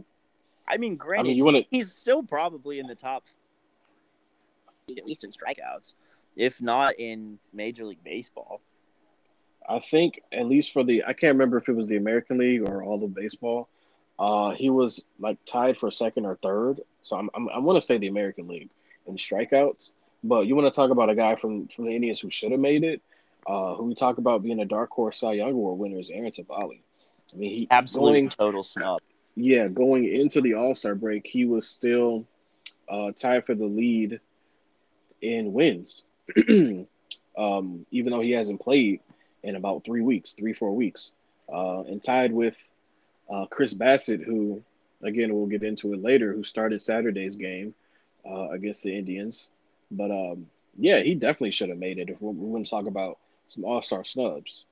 I 0.68 0.78
mean, 0.78 0.98
granted, 0.98 1.22
I 1.22 1.30
mean, 1.30 1.38
you 1.38 1.46
wanna... 1.46 1.62
he's 1.70 1.94
still 1.94 2.24
probably 2.24 2.80
in 2.80 2.88
the 2.88 2.96
top, 2.96 3.24
at 4.90 5.06
least 5.06 5.24
in 5.24 5.30
strikeouts, 5.30 5.96
if 6.36 6.62
not 6.62 7.00
in 7.00 7.40
Major 7.54 7.86
League 7.86 8.04
Baseball. 8.04 8.60
I 9.68 9.80
think 9.80 10.22
at 10.32 10.46
least 10.48 10.74
for 10.74 10.84
the 10.84 11.04
I 11.04 11.14
can't 11.14 11.34
remember 11.34 11.58
if 11.58 11.70
it 11.70 11.76
was 11.76 11.88
the 11.88 11.98
American 11.98 12.38
League 12.38 12.68
or 12.68 12.84
all 12.84 13.04
of 13.04 13.14
baseball. 13.14 13.70
Uh, 14.20 14.52
he 14.52 14.70
was 14.70 15.04
like 15.20 15.38
tied 15.46 15.78
for 15.78 15.90
second 15.90 16.26
or 16.26 16.36
third. 16.36 16.82
So 17.02 17.18
I'm, 17.18 17.30
I'm 17.34 17.50
I 17.50 17.60
want 17.60 17.78
to 17.78 17.82
say 17.82 17.98
the 17.98 18.08
American 18.08 18.48
League 18.48 18.70
in 19.08 19.18
strikeouts. 19.18 19.94
But 20.24 20.48
you 20.48 20.56
want 20.56 20.72
to 20.72 20.76
talk 20.76 20.92
about 20.92 21.10
a 21.10 21.16
guy 21.16 21.36
from 21.36 21.68
from 21.68 21.86
the 21.86 21.96
Indians 21.96 22.20
who 22.20 22.30
should 22.30 22.52
have 22.52 22.60
made 22.60 22.84
it, 22.84 23.02
uh, 23.48 23.76
who 23.76 23.86
we 23.86 23.96
talk 23.96 24.18
about 24.18 24.44
being 24.44 24.60
a 24.60 24.66
dark 24.66 24.90
horse 24.92 25.20
Cy 25.20 25.34
Young 25.34 25.52
Award 25.52 25.80
winner 25.80 26.00
is 26.00 26.10
Aaron 26.10 26.32
Civale. 26.32 26.80
I 27.34 27.36
mean, 27.36 27.50
he 27.50 27.68
absolutely 27.72 28.28
total 28.30 28.64
snub. 28.64 29.00
Yeah, 29.36 29.68
going 29.68 30.06
into 30.06 30.42
the 30.42 30.54
All 30.54 30.76
Star 30.76 30.96
break, 30.96 31.26
he 31.26 31.46
was 31.46 31.68
still 31.68 32.26
uh, 32.88 33.12
tied 33.12 33.46
for 33.46 33.56
the 33.56 33.66
lead 33.66 34.20
in 35.22 35.54
wins, 35.54 36.04
um, 37.38 37.86
even 37.92 38.12
though 38.12 38.22
he 38.22 38.32
hasn't 38.32 38.62
played 38.62 39.00
in 39.44 39.56
about 39.56 39.84
three 39.84 40.02
weeks, 40.02 40.32
three 40.32 40.54
four 40.54 40.76
weeks, 40.76 41.14
uh, 41.52 41.82
and 41.82 42.02
tied 42.02 42.32
with 42.32 42.58
uh, 43.30 43.46
Chris 43.48 43.74
Bassitt, 43.74 44.24
who 44.24 44.64
again 45.04 45.34
we'll 45.34 45.48
get 45.48 45.64
into 45.64 45.94
it 45.94 46.02
later, 46.02 46.34
who 46.34 46.44
started 46.44 46.82
Saturday's 46.82 47.36
game 47.36 47.74
uh, 48.30 48.50
against 48.50 48.84
the 48.84 48.98
Indians. 48.98 49.50
But 49.92 50.12
um, 50.12 50.48
yeah, 50.78 51.02
he 51.02 51.16
definitely 51.16 51.52
should 51.52 51.70
have 51.70 51.78
made 51.78 52.00
it 52.00 52.10
if 52.10 52.22
we, 52.22 52.34
we 52.34 52.48
want 52.48 52.66
to 52.66 52.70
talk 52.70 52.88
about 52.88 53.20
some 53.48 53.66
All 53.66 53.82
Star 53.82 54.04
snubs. 54.04 54.66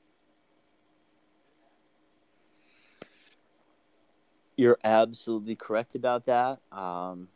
You're 4.56 4.80
absolutely 4.84 5.56
correct 5.56 5.96
about 5.96 6.26
that. 6.26 6.60
Um, 6.72 7.30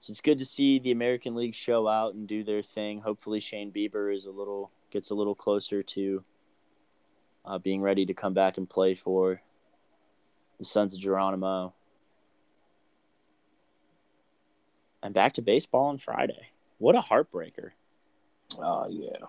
so 0.00 0.10
it's 0.10 0.20
good 0.20 0.38
to 0.38 0.44
see 0.44 0.78
the 0.78 0.90
American 0.90 1.34
League 1.34 1.54
show 1.54 1.86
out 1.86 2.14
and 2.14 2.26
do 2.26 2.42
their 2.42 2.62
thing. 2.62 3.00
Hopefully, 3.00 3.40
Shane 3.40 3.70
Bieber 3.70 4.14
is 4.14 4.24
a 4.24 4.30
little 4.30 4.70
gets 4.92 5.10
a 5.10 5.14
little 5.14 5.34
closer 5.34 5.82
to 5.82 6.22
uh, 7.44 7.58
being 7.58 7.82
ready 7.82 8.06
to 8.06 8.14
come 8.14 8.34
back 8.34 8.56
and 8.58 8.70
play 8.70 8.94
for 8.94 9.42
the 10.58 10.64
Sons 10.64 10.94
of 10.94 11.00
Geronimo. 11.00 11.74
and 15.02 15.12
back 15.12 15.34
to 15.34 15.42
baseball 15.42 15.86
on 15.86 15.98
Friday. 15.98 16.48
What 16.78 16.94
a 16.94 17.00
heartbreaker. 17.00 17.70
Oh 18.58 18.86
yeah. 18.88 19.26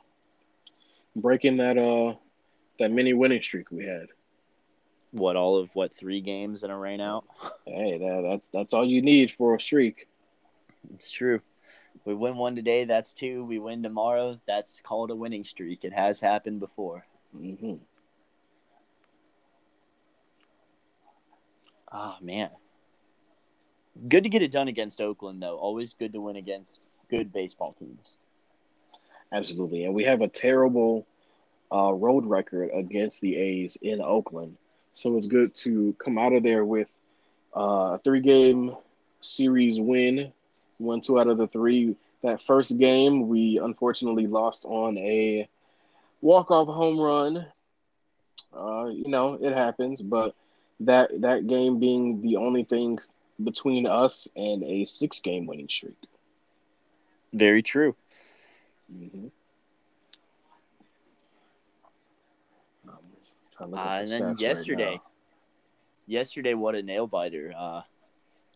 Breaking 1.16 1.58
that 1.58 1.78
uh 1.78 2.16
that 2.80 2.92
mini 2.92 3.14
winning 3.14 3.42
streak 3.42 3.72
we 3.72 3.86
had. 3.86 4.08
What 5.12 5.36
all 5.36 5.58
of 5.58 5.70
what 5.76 5.94
three 5.94 6.22
games 6.22 6.64
in 6.64 6.72
a 6.72 6.78
rain 6.78 7.02
out? 7.02 7.26
Hey, 7.66 7.98
that, 7.98 8.22
that 8.22 8.42
that's 8.52 8.74
all 8.74 8.86
you 8.86 9.02
need 9.02 9.34
for 9.38 9.56
a 9.56 9.62
streak. 9.62 10.08
It's 10.94 11.12
true. 11.12 11.42
We 12.06 12.14
win 12.14 12.36
one 12.36 12.56
today, 12.56 12.86
that's 12.86 13.14
two. 13.14 13.46
We 13.46 13.60
win 13.60 13.82
tomorrow, 13.84 14.40
that's 14.46 14.82
called 14.82 15.12
a 15.12 15.16
winning 15.16 15.44
streak. 15.44 15.84
It 15.84 15.94
has 15.94 16.20
happened 16.20 16.60
before. 16.60 17.06
Mm-hmm. 17.36 17.76
Oh 21.96 22.16
man, 22.22 22.50
Good 24.08 24.24
to 24.24 24.30
get 24.30 24.42
it 24.42 24.52
done 24.52 24.68
against 24.68 25.02
Oakland, 25.02 25.42
though. 25.42 25.58
Always 25.58 25.94
good 25.94 26.14
to 26.14 26.22
win 26.22 26.36
against 26.36 26.82
good 27.10 27.32
baseball 27.32 27.76
teams. 27.78 28.18
Absolutely. 29.32 29.86
And 29.86 29.94
we 29.94 30.04
have 30.04 30.22
a 30.22 30.28
terrible 30.28 31.06
uh, 31.72 31.94
road 31.94 32.26
record 32.26 32.72
against 32.74 33.22
the 33.22 33.36
A's 33.36 33.78
in 33.82 34.02
Oakland. 34.02 34.58
So 34.96 35.18
it's 35.18 35.28
good 35.28 35.54
to 35.56 35.96
come 36.04 36.18
out 36.18 36.34
of 36.34 36.44
there 36.44 36.66
with 36.66 36.88
uh, 37.56 37.98
a 37.98 38.02
three 38.04 38.20
game 38.20 38.76
series 39.22 39.80
win, 39.80 40.34
one, 40.78 41.02
two 41.02 41.20
out 41.20 41.28
of 41.28 41.38
the 41.38 41.48
three. 41.48 41.96
That 42.22 42.42
first 42.42 42.78
game, 42.78 43.28
we 43.28 43.60
unfortunately 43.62 44.28
lost 44.28 44.64
on 44.66 44.98
a 44.98 45.48
walk 46.22 46.52
off 46.52 46.68
home 46.68 47.00
run. 47.00 47.46
Uh, 48.56 48.86
you 48.86 49.10
know, 49.10 49.38
it 49.42 49.54
happens, 49.54 50.02
but 50.02 50.36
that 50.82 51.10
that 51.22 51.48
game 51.48 51.80
being 51.80 52.22
the 52.22 52.38
only 52.38 52.64
thing 52.64 53.00
between 53.44 53.86
us 53.86 54.28
and 54.36 54.64
a 54.64 54.86
six 54.86 55.20
game 55.20 55.46
winning 55.46 55.68
streak. 55.68 55.98
Very 57.34 57.62
true. 57.62 57.96
Mm-hmm. 58.94 59.28
Um, 63.60 63.74
uh, 63.74 63.78
and 63.78 64.10
then 64.10 64.36
yesterday, 64.38 64.92
right 64.92 65.02
yesterday, 66.06 66.54
what 66.54 66.76
a 66.76 66.84
nail 66.84 67.08
biter. 67.08 67.54
Uh, 67.58 67.82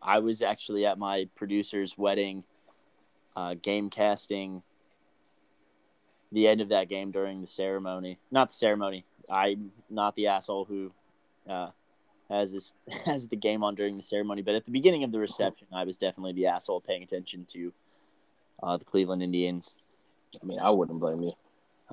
I 0.02 0.20
was 0.20 0.42
actually 0.42 0.86
at 0.86 0.98
my 0.98 1.28
producer's 1.36 1.98
wedding, 1.98 2.44
uh, 3.36 3.56
game 3.56 3.90
casting 3.90 4.64
the 6.32 6.48
end 6.48 6.62
of 6.62 6.70
that 6.70 6.90
game 6.90 7.12
during 7.12 7.42
the 7.42 7.48
ceremony. 7.48 8.20
Not 8.32 8.50
the 8.50 8.56
ceremony. 8.56 9.06
I'm 9.30 9.72
not 9.90 10.16
the 10.16 10.28
asshole 10.28 10.66
who 10.66 10.92
uh, 11.50 11.70
has 12.30 12.52
this 12.52 12.74
has 13.06 13.28
the 13.28 13.36
game 13.36 13.64
on 13.64 13.76
during 13.76 13.98
the 13.98 14.04
ceremony. 14.04 14.42
But 14.42 14.56
at 14.56 14.66
the 14.66 14.72
beginning 14.72 15.04
of 15.04 15.12
the 15.12 15.20
reception, 15.20 15.68
I 15.74 15.84
was 15.84 15.98
definitely 15.98 16.34
the 16.34 16.48
asshole 16.48 16.82
paying 16.82 17.04
attention 17.04 17.46
to 17.54 17.74
uh, 18.62 18.78
the 18.78 18.86
Cleveland 18.86 19.24
Indians. 19.24 19.78
I 20.42 20.46
mean, 20.46 20.60
I 20.60 20.70
wouldn't 20.70 21.00
blame 21.00 21.22
you. 21.24 21.34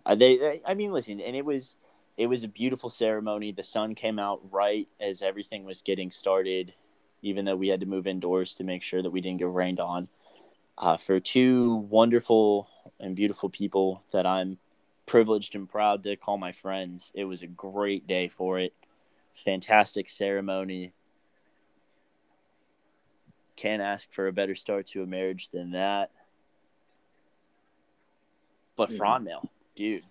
Uh, 0.04 0.14
they, 0.14 0.36
they, 0.36 0.62
I 0.66 0.74
mean, 0.74 0.92
listen, 0.92 1.20
and 1.20 1.36
it 1.36 1.44
was 1.44 1.76
it 2.16 2.26
was 2.26 2.44
a 2.44 2.48
beautiful 2.48 2.90
ceremony. 2.90 3.52
The 3.52 3.62
sun 3.62 3.94
came 3.94 4.18
out 4.18 4.40
right 4.50 4.88
as 5.00 5.22
everything 5.22 5.64
was 5.64 5.82
getting 5.82 6.10
started, 6.10 6.74
even 7.24 7.46
though 7.46 7.56
we 7.56 7.68
had 7.68 7.80
to 7.80 7.86
move 7.86 8.06
indoors 8.06 8.52
to 8.54 8.64
make 8.64 8.82
sure 8.82 9.02
that 9.02 9.10
we 9.10 9.20
didn't 9.20 9.38
get 9.38 9.50
rained 9.50 9.80
on. 9.80 10.08
Uh, 10.76 10.96
for 10.96 11.18
two 11.18 11.76
wonderful 11.88 12.68
and 13.00 13.16
beautiful 13.16 13.48
people 13.48 14.02
that 14.12 14.26
I'm 14.26 14.58
privileged 15.06 15.54
and 15.54 15.68
proud 15.68 16.02
to 16.04 16.16
call 16.16 16.36
my 16.36 16.52
friends, 16.52 17.10
it 17.14 17.24
was 17.24 17.42
a 17.42 17.46
great 17.46 18.06
day 18.06 18.28
for 18.28 18.58
it. 18.58 18.74
Fantastic 19.34 20.10
ceremony. 20.10 20.92
Can't 23.56 23.82
ask 23.82 24.12
for 24.12 24.26
a 24.26 24.32
better 24.32 24.54
start 24.54 24.86
to 24.88 25.02
a 25.02 25.06
marriage 25.06 25.48
than 25.48 25.70
that. 25.70 26.10
But 28.76 28.90
Mhm. 28.90 28.98
Franmil, 28.98 29.48
dude, 29.76 30.04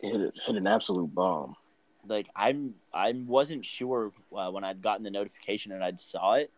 Hit, 0.00 0.20
it, 0.20 0.40
hit 0.46 0.56
an 0.56 0.66
absolute 0.66 1.14
bomb. 1.14 1.54
Like 2.06 2.28
I'm 2.34 2.74
I 2.92 3.12
wasn't 3.12 3.64
sure 3.64 4.12
uh, 4.36 4.50
when 4.50 4.64
I'd 4.64 4.82
gotten 4.82 5.04
the 5.04 5.10
notification 5.10 5.72
and 5.72 5.84
I'd 5.84 6.00
saw 6.00 6.34
it. 6.34 6.50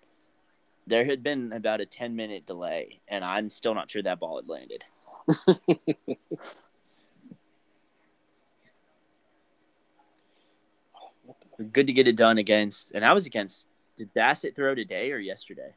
There 0.87 1.05
had 1.05 1.23
been 1.23 1.53
about 1.53 1.81
a 1.81 1.87
ten 1.87 2.17
minute 2.17 2.47
delay, 2.47 3.01
and 3.09 3.25
I'm 3.25 3.51
still 3.51 3.75
not 3.75 3.91
sure 3.91 4.03
that 4.03 4.21
ball 4.21 4.37
had 4.37 4.49
landed. 4.49 4.85
Good 11.73 11.87
to 11.87 11.93
get 11.93 12.09
it 12.09 12.17
done 12.17 12.39
against, 12.39 12.91
and 12.93 13.05
I 13.05 13.13
was 13.13 13.27
against. 13.27 13.69
Did 13.97 14.13
Bassitt 14.13 14.57
throw 14.57 14.75
today 14.75 15.13
or 15.13 15.19
yesterday? 15.19 15.73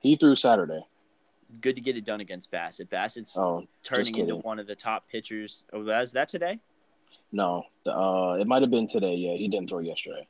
He 0.00 0.16
threw 0.16 0.36
Saturday. 0.36 0.84
Good 1.62 1.74
to 1.76 1.80
get 1.80 1.96
it 1.96 2.04
done 2.04 2.20
against 2.20 2.52
Bassitt. 2.52 2.88
Bassitt's 2.90 3.36
Oh 3.38 3.66
turning 3.82 4.16
into 4.18 4.36
one 4.36 4.58
of 4.58 4.66
the 4.66 4.74
top 4.74 5.08
pitchers. 5.08 5.64
Oh, 5.72 5.82
was 5.82 6.12
that 6.12 6.28
today? 6.28 6.60
No, 7.32 7.64
uh, 7.86 8.36
it 8.40 8.46
might 8.46 8.62
have 8.62 8.70
been 8.70 8.88
today. 8.88 9.14
Yeah, 9.14 9.34
he 9.36 9.48
didn't 9.48 9.68
throw 9.68 9.78
yesterday. 9.78 10.26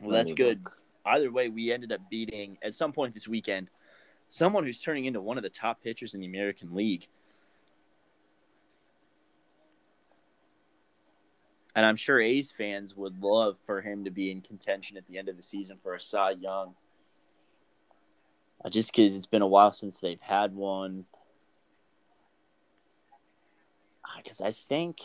Well, 0.00 0.12
that's 0.12 0.32
good. 0.32 0.60
look. 0.64 0.76
Either 1.04 1.30
way, 1.30 1.48
we 1.48 1.72
ended 1.72 1.92
up 1.92 2.00
beating 2.10 2.58
at 2.62 2.74
some 2.74 2.92
point 2.92 3.14
this 3.14 3.26
weekend 3.26 3.68
someone 4.28 4.64
who's 4.64 4.80
turning 4.80 5.06
into 5.06 5.20
one 5.20 5.36
of 5.36 5.42
the 5.42 5.50
top 5.50 5.82
pitchers 5.82 6.14
in 6.14 6.20
the 6.20 6.26
American 6.26 6.74
League. 6.74 7.06
And 11.74 11.84
I'm 11.86 11.96
sure 11.96 12.20
A's 12.20 12.50
fans 12.50 12.96
would 12.96 13.22
love 13.22 13.56
for 13.66 13.80
him 13.80 14.04
to 14.04 14.10
be 14.10 14.30
in 14.30 14.40
contention 14.40 14.96
at 14.96 15.06
the 15.06 15.18
end 15.18 15.28
of 15.28 15.36
the 15.36 15.42
season 15.42 15.78
for 15.82 15.94
a 15.94 16.00
Cy 16.00 16.32
Young. 16.32 16.74
Uh, 18.64 18.68
just 18.68 18.92
because 18.92 19.16
it's 19.16 19.26
been 19.26 19.42
a 19.42 19.46
while 19.46 19.72
since 19.72 20.00
they've 20.00 20.20
had 20.20 20.54
one. 20.54 21.06
Because 24.16 24.40
I 24.40 24.52
think, 24.52 25.00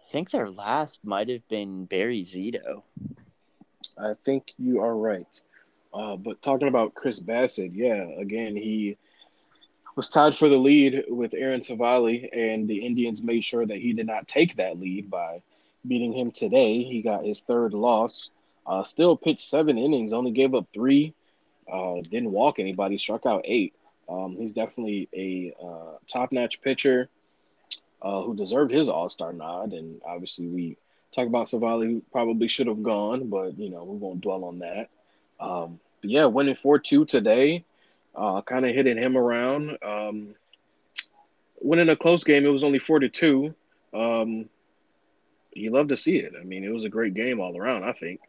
I 0.00 0.10
think 0.10 0.30
their 0.30 0.50
last 0.50 1.04
might 1.04 1.28
have 1.28 1.46
been 1.48 1.86
Barry 1.86 2.22
Zito. 2.22 2.82
I 3.96 4.14
think 4.24 4.52
you 4.58 4.80
are 4.80 4.96
right. 4.96 5.40
Uh, 5.92 6.16
but 6.16 6.40
talking 6.42 6.68
about 6.68 6.94
Chris 6.94 7.18
Bassitt, 7.20 7.72
yeah, 7.74 8.04
again, 8.20 8.54
he 8.54 8.96
was 9.96 10.10
tied 10.10 10.34
for 10.34 10.48
the 10.48 10.56
lead 10.56 11.04
with 11.08 11.34
Aaron 11.34 11.60
Civale, 11.60 12.28
and 12.32 12.68
the 12.68 12.84
Indians 12.86 13.22
made 13.22 13.44
sure 13.44 13.66
that 13.66 13.78
he 13.78 13.92
did 13.92 14.06
not 14.06 14.28
take 14.28 14.56
that 14.56 14.78
lead 14.78 15.10
by 15.10 15.42
beating 15.86 16.12
him 16.12 16.30
today. 16.30 16.84
He 16.84 17.02
got 17.02 17.24
his 17.24 17.40
third 17.40 17.74
loss. 17.74 18.30
Uh, 18.66 18.84
still 18.84 19.16
pitched 19.16 19.40
seven 19.40 19.78
innings, 19.78 20.12
only 20.12 20.30
gave 20.30 20.54
up 20.54 20.66
three. 20.72 21.14
Uh, 21.72 21.96
didn't 22.02 22.30
walk 22.30 22.58
anybody, 22.58 22.98
struck 22.98 23.26
out 23.26 23.42
eight. 23.44 23.74
Um, 24.08 24.36
he's 24.38 24.52
definitely 24.52 25.08
a 25.14 25.52
uh, 25.62 25.98
top-notch 26.06 26.62
pitcher 26.62 27.08
uh, 28.02 28.22
who 28.22 28.34
deserved 28.34 28.72
his 28.72 28.88
All-Star 28.88 29.32
nod, 29.32 29.72
and 29.72 30.00
obviously 30.06 30.46
we 30.46 30.76
talk 31.12 31.26
about 31.26 31.48
Civale, 31.48 31.86
who 31.86 32.02
probably 32.12 32.48
should 32.48 32.66
have 32.66 32.82
gone, 32.82 33.28
but 33.28 33.58
you 33.58 33.70
know 33.70 33.84
we 33.84 33.96
won't 33.96 34.20
dwell 34.20 34.44
on 34.44 34.60
that. 34.60 34.88
Um, 35.40 35.80
but 36.00 36.10
yeah, 36.10 36.26
winning 36.26 36.54
four 36.54 36.78
two 36.78 37.04
today, 37.04 37.64
uh, 38.14 38.42
kind 38.42 38.66
of 38.66 38.74
hitting 38.74 38.98
him 38.98 39.16
around. 39.16 39.78
Um, 39.82 40.34
winning 41.60 41.88
a 41.88 41.96
close 41.96 42.24
game, 42.24 42.44
it 42.44 42.50
was 42.50 42.64
only 42.64 42.78
four 42.78 42.98
to 42.98 43.08
two. 43.08 43.54
Um, 43.92 44.48
you 45.52 45.70
love 45.70 45.88
to 45.88 45.96
see 45.96 46.18
it. 46.18 46.34
I 46.38 46.44
mean, 46.44 46.64
it 46.64 46.70
was 46.70 46.84
a 46.84 46.88
great 46.88 47.14
game 47.14 47.40
all 47.40 47.56
around. 47.56 47.84
I 47.84 47.92
think. 47.92 48.20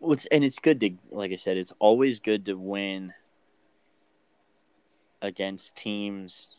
Well, 0.00 0.12
it's, 0.12 0.24
and 0.26 0.42
it's 0.42 0.58
good 0.58 0.80
to, 0.80 0.92
like 1.10 1.30
I 1.30 1.36
said, 1.36 1.58
it's 1.58 1.74
always 1.78 2.20
good 2.20 2.46
to 2.46 2.54
win 2.54 3.12
against 5.22 5.76
teams 5.76 6.50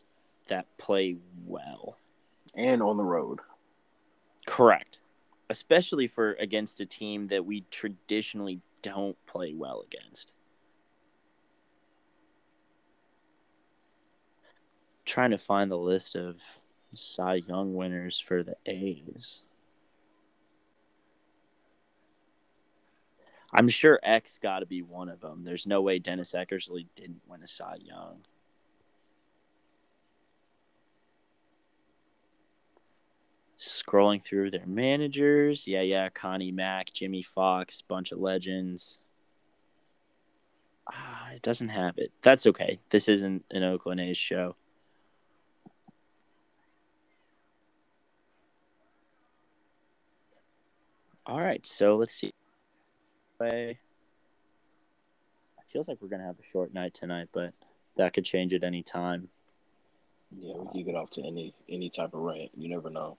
that 0.47 0.65
play 0.77 1.17
well. 1.45 1.97
And 2.55 2.81
on 2.81 2.97
the 2.97 3.03
road, 3.03 3.39
Correct. 4.45 4.97
Especially 5.49 6.07
for 6.07 6.33
against 6.33 6.79
a 6.79 6.85
team 6.85 7.27
that 7.27 7.45
we 7.45 7.65
traditionally 7.71 8.61
don't 8.81 9.17
play 9.25 9.53
well 9.53 9.83
against. 9.85 10.31
Trying 15.05 15.31
to 15.31 15.37
find 15.37 15.69
the 15.69 15.77
list 15.77 16.15
of 16.15 16.41
Cy 16.95 17.35
Young 17.47 17.75
winners 17.75 18.19
for 18.19 18.43
the 18.43 18.55
A's. 18.65 19.41
I'm 23.53 23.67
sure 23.67 23.99
X 24.01 24.39
got 24.41 24.59
to 24.59 24.65
be 24.65 24.81
one 24.81 25.09
of 25.09 25.19
them. 25.19 25.43
There's 25.43 25.67
no 25.67 25.81
way 25.81 25.99
Dennis 25.99 26.33
Eckersley 26.33 26.87
didn't 26.95 27.21
win 27.27 27.43
a 27.43 27.47
Cy 27.47 27.77
Young. 27.81 28.21
Scrolling 33.61 34.25
through 34.25 34.49
their 34.49 34.65
managers. 34.65 35.67
Yeah, 35.67 35.81
yeah. 35.81 36.09
Connie 36.09 36.51
Mack, 36.51 36.91
Jimmie 36.93 37.21
Foxx, 37.21 37.83
bunch 37.83 38.11
of 38.11 38.17
legends. 38.17 38.99
Ah, 40.91 41.29
it 41.31 41.43
doesn't 41.43 41.69
have 41.69 41.95
it. 41.99 42.11
That's 42.23 42.47
okay. 42.47 42.79
This 42.89 43.07
isn't 43.07 43.45
an 43.51 43.61
Oakland 43.63 43.99
A's 44.01 44.17
show. 44.17 44.55
All 51.27 51.39
right, 51.39 51.63
so 51.63 51.97
let's 51.97 52.15
see. 52.15 52.33
It 53.39 53.77
feels 55.71 55.87
like 55.87 55.99
we're 56.01 56.07
gonna 56.09 56.25
have 56.25 56.39
a 56.39 56.47
short 56.51 56.73
night 56.73 56.95
tonight, 56.95 57.29
but 57.31 57.53
that 57.95 58.13
could 58.13 58.25
change 58.25 58.53
at 58.53 58.63
any 58.63 58.81
time. 58.81 59.29
yeah, 60.39 60.55
we 60.55 60.83
could 60.83 60.87
get 60.87 60.95
off 60.95 61.11
to 61.11 61.21
any 61.21 61.53
any 61.69 61.91
type 61.91 62.15
of 62.15 62.21
rant. 62.21 62.49
You 62.57 62.67
never 62.67 62.89
know. 62.89 63.17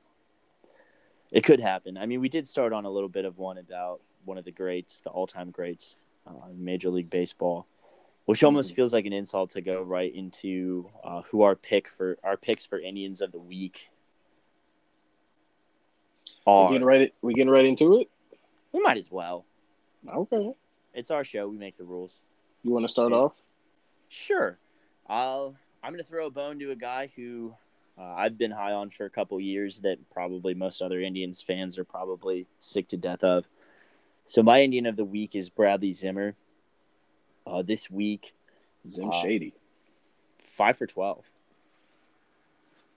It 1.33 1.43
could 1.45 1.61
happen. 1.61 1.97
I 1.97 2.05
mean, 2.07 2.21
we 2.21 2.29
did 2.29 2.47
start 2.47 2.73
on 2.73 2.85
a 2.85 2.91
little 2.91 3.09
bit 3.09 3.25
of 3.25 3.39
one 3.39 3.59
about 3.59 4.01
one 4.25 4.37
of 4.39 4.45
the 4.45 4.53
greats, 4.53 5.01
the 5.01 5.11
all-time 5.11 5.51
greats, 5.51 5.97
uh, 6.27 6.49
in 6.51 6.63
Major 6.65 6.91
League 6.91 7.09
Baseball, 7.11 7.67
which 8.27 8.45
almost 8.45 8.73
Mhm. 8.73 8.77
feels 8.77 8.93
like 8.93 9.07
an 9.07 9.13
insult 9.15 9.51
to 9.51 9.61
go 9.63 9.83
right 9.83 10.15
into 10.15 10.91
uh, 11.03 11.23
who 11.23 11.43
our 11.43 11.57
pick 11.57 11.89
for 11.89 12.19
our 12.23 12.37
picks 12.37 12.67
for 12.67 12.79
Indians 12.79 13.21
of 13.23 13.33
the 13.33 13.39
week 13.41 13.91
We 16.47 16.53
are. 16.53 16.69
getting 16.71 16.85
right. 16.87 17.15
We 17.23 17.35
getting 17.35 17.51
right 17.51 17.65
into 17.65 17.97
it. 17.99 18.11
We 18.73 18.81
might 18.81 18.97
as 18.99 19.11
well. 19.11 19.45
Okay. 20.09 20.55
It's 20.95 21.11
our 21.11 21.25
show. 21.25 21.49
We 21.49 21.57
make 21.57 21.77
the 21.79 21.85
rules. 21.85 22.23
You 22.63 22.73
want 22.73 22.85
to 22.85 22.89
start 22.89 23.13
Yeah. 23.13 23.19
off? 23.19 23.43
Sure. 24.09 24.59
I'll. 25.07 25.57
I'm 25.83 25.93
going 25.93 26.03
to 26.03 26.09
throw 26.09 26.27
a 26.27 26.31
bone 26.31 26.59
to 26.61 26.71
a 26.71 26.77
guy 26.77 27.09
who 27.17 27.55
uh, 27.99 28.03
I've 28.03 28.39
been 28.39 28.51
high 28.51 28.73
on 28.73 28.91
for 28.91 29.05
a 29.05 29.11
couple 29.11 29.39
years 29.41 29.81
that 29.81 29.99
probably 30.11 30.55
most 30.55 30.81
other 30.83 31.01
Indians 31.01 31.43
fans 31.43 31.79
are 31.79 31.85
probably 31.85 32.47
sick 32.59 32.89
to 32.89 32.97
death 32.97 33.23
of. 33.23 33.45
So 34.27 34.43
my 34.43 34.63
Indian 34.63 34.87
of 34.87 34.97
the 34.97 35.05
week 35.05 35.35
is 35.35 35.51
Bradley 35.51 35.93
Zimmer. 35.93 36.35
Uh, 37.47 37.63
this 37.63 37.91
week, 37.91 38.35
Zim 38.89 39.09
Uh, 39.11 39.21
Shady. 39.23 39.53
five 40.39 40.79
for 40.79 40.87
twelve. 40.87 41.25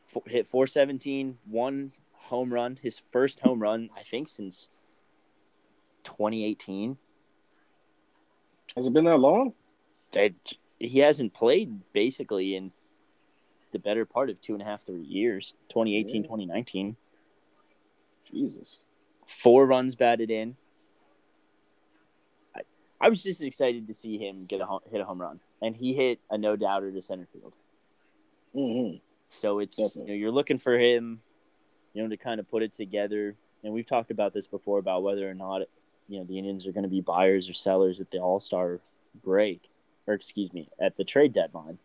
Four, 0.08 0.24
hit 0.28 0.46
four 0.48 0.68
seventeen, 0.68 1.38
one 1.46 1.92
home 2.14 2.54
run. 2.54 2.78
His 2.82 3.02
first 3.12 3.40
home 3.42 3.60
run, 3.62 3.90
I 3.96 4.02
think, 4.04 4.28
since 4.28 4.70
2018. 6.04 6.98
Has 8.76 8.86
it 8.88 8.94
been 8.94 9.06
that 9.06 9.18
long? 9.18 9.54
They, 10.12 10.34
he 10.80 11.00
hasn't 11.00 11.34
played 11.34 11.82
basically 11.94 12.56
in 12.56 12.72
the 13.76 13.80
better 13.80 14.06
part 14.06 14.30
of 14.30 14.40
two 14.40 14.54
and 14.54 14.62
a 14.62 14.66
half, 14.66 14.86
three 14.86 15.04
years 15.04 15.54
2018, 15.68 16.22
Yeah. 16.22 16.28
2019. 16.28 16.96
Jesus. 18.32 18.80
Four 19.28 19.66
runs 19.66 19.96
batted 19.96 20.32
in. 20.32 20.56
I, 22.56 22.62
I 23.02 23.10
was 23.10 23.22
just 23.22 23.42
excited 23.42 23.86
to 23.88 23.94
see 23.94 24.18
him 24.18 24.46
get 24.46 24.62
a 24.62 24.66
home, 24.66 24.80
hit 24.90 25.02
a 25.02 25.04
home 25.04 25.20
run, 25.20 25.42
and 25.62 25.76
he 25.76 25.94
hit 25.94 26.20
a 26.30 26.38
no 26.38 26.56
doubter 26.56 26.90
to 26.90 27.02
center 27.02 27.28
field. 27.34 27.58
hmm 28.54 28.98
So 29.28 29.60
it's 29.60 29.78
you 29.78 30.06
know 30.08 30.14
you're 30.14 30.32
looking 30.32 30.58
for 30.58 30.80
him 30.80 31.20
you 31.94 32.04
know, 32.04 32.10
to 32.10 32.18
kind 32.18 32.40
of 32.40 32.50
put 32.50 32.64
it 32.64 32.74
together. 32.74 33.36
And 33.64 33.74
we've 33.74 33.86
talked 33.86 34.12
about 34.12 34.34
this 34.34 34.48
before 34.48 34.80
about 34.80 35.04
whether 35.04 35.30
or 35.30 35.34
not, 35.34 35.64
you 36.08 36.20
know, 36.20 36.26
the 36.26 36.38
Indians 36.38 36.66
are 36.66 36.72
going 36.72 36.84
to 36.84 36.90
be 36.90 37.02
buyers 37.02 37.50
or 37.50 37.54
sellers 37.54 38.00
at 38.00 38.10
the 38.12 38.20
All 38.20 38.40
Star 38.40 38.80
break, 39.24 39.70
or 40.08 40.14
excuse 40.14 40.54
me, 40.54 40.70
at 40.80 40.96
the 40.96 41.04
trade 41.04 41.34
deadline. 41.34 41.78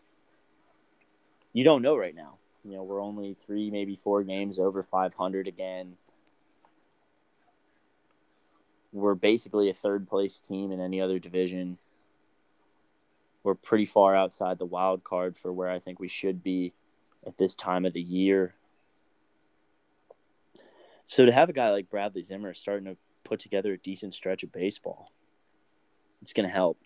You 1.52 1.64
don't 1.64 1.82
know 1.82 1.96
right 1.96 2.14
now. 2.14 2.34
You 2.64 2.72
know, 2.76 2.82
we're 2.82 3.02
only 3.02 3.36
three, 3.46 3.70
maybe 3.70 3.96
four 3.96 4.22
games 4.22 4.58
over 4.58 4.82
500 4.82 5.48
again. 5.48 5.96
We're 8.92 9.14
basically 9.14 9.70
a 9.70 9.74
third 9.74 10.08
place 10.08 10.40
team 10.40 10.72
in 10.72 10.80
any 10.80 11.00
other 11.00 11.18
division. 11.18 11.78
We're 13.42 13.54
pretty 13.54 13.86
far 13.86 14.14
outside 14.14 14.58
the 14.58 14.66
wild 14.66 15.04
card 15.04 15.36
for 15.36 15.52
where 15.52 15.70
I 15.70 15.78
think 15.78 15.98
we 15.98 16.08
should 16.08 16.42
be 16.42 16.72
at 17.26 17.38
this 17.38 17.56
time 17.56 17.84
of 17.86 17.92
the 17.92 18.00
year. 18.00 18.54
So 21.04 21.24
to 21.24 21.32
have 21.32 21.48
a 21.48 21.52
guy 21.52 21.70
like 21.70 21.90
Bradley 21.90 22.22
Zimmer 22.22 22.52
starting 22.54 22.86
to 22.86 22.96
put 23.24 23.40
together 23.40 23.72
a 23.72 23.78
decent 23.78 24.14
stretch 24.14 24.42
of 24.42 24.52
baseball, 24.52 25.10
it's 26.22 26.32
going 26.32 26.48
to 26.48 26.54
help, 26.54 26.78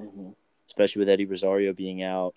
Mm-hmm. 0.00 0.30
especially 0.66 1.00
with 1.00 1.08
Eddie 1.08 1.24
Rosario 1.26 1.72
being 1.72 2.02
out. 2.02 2.34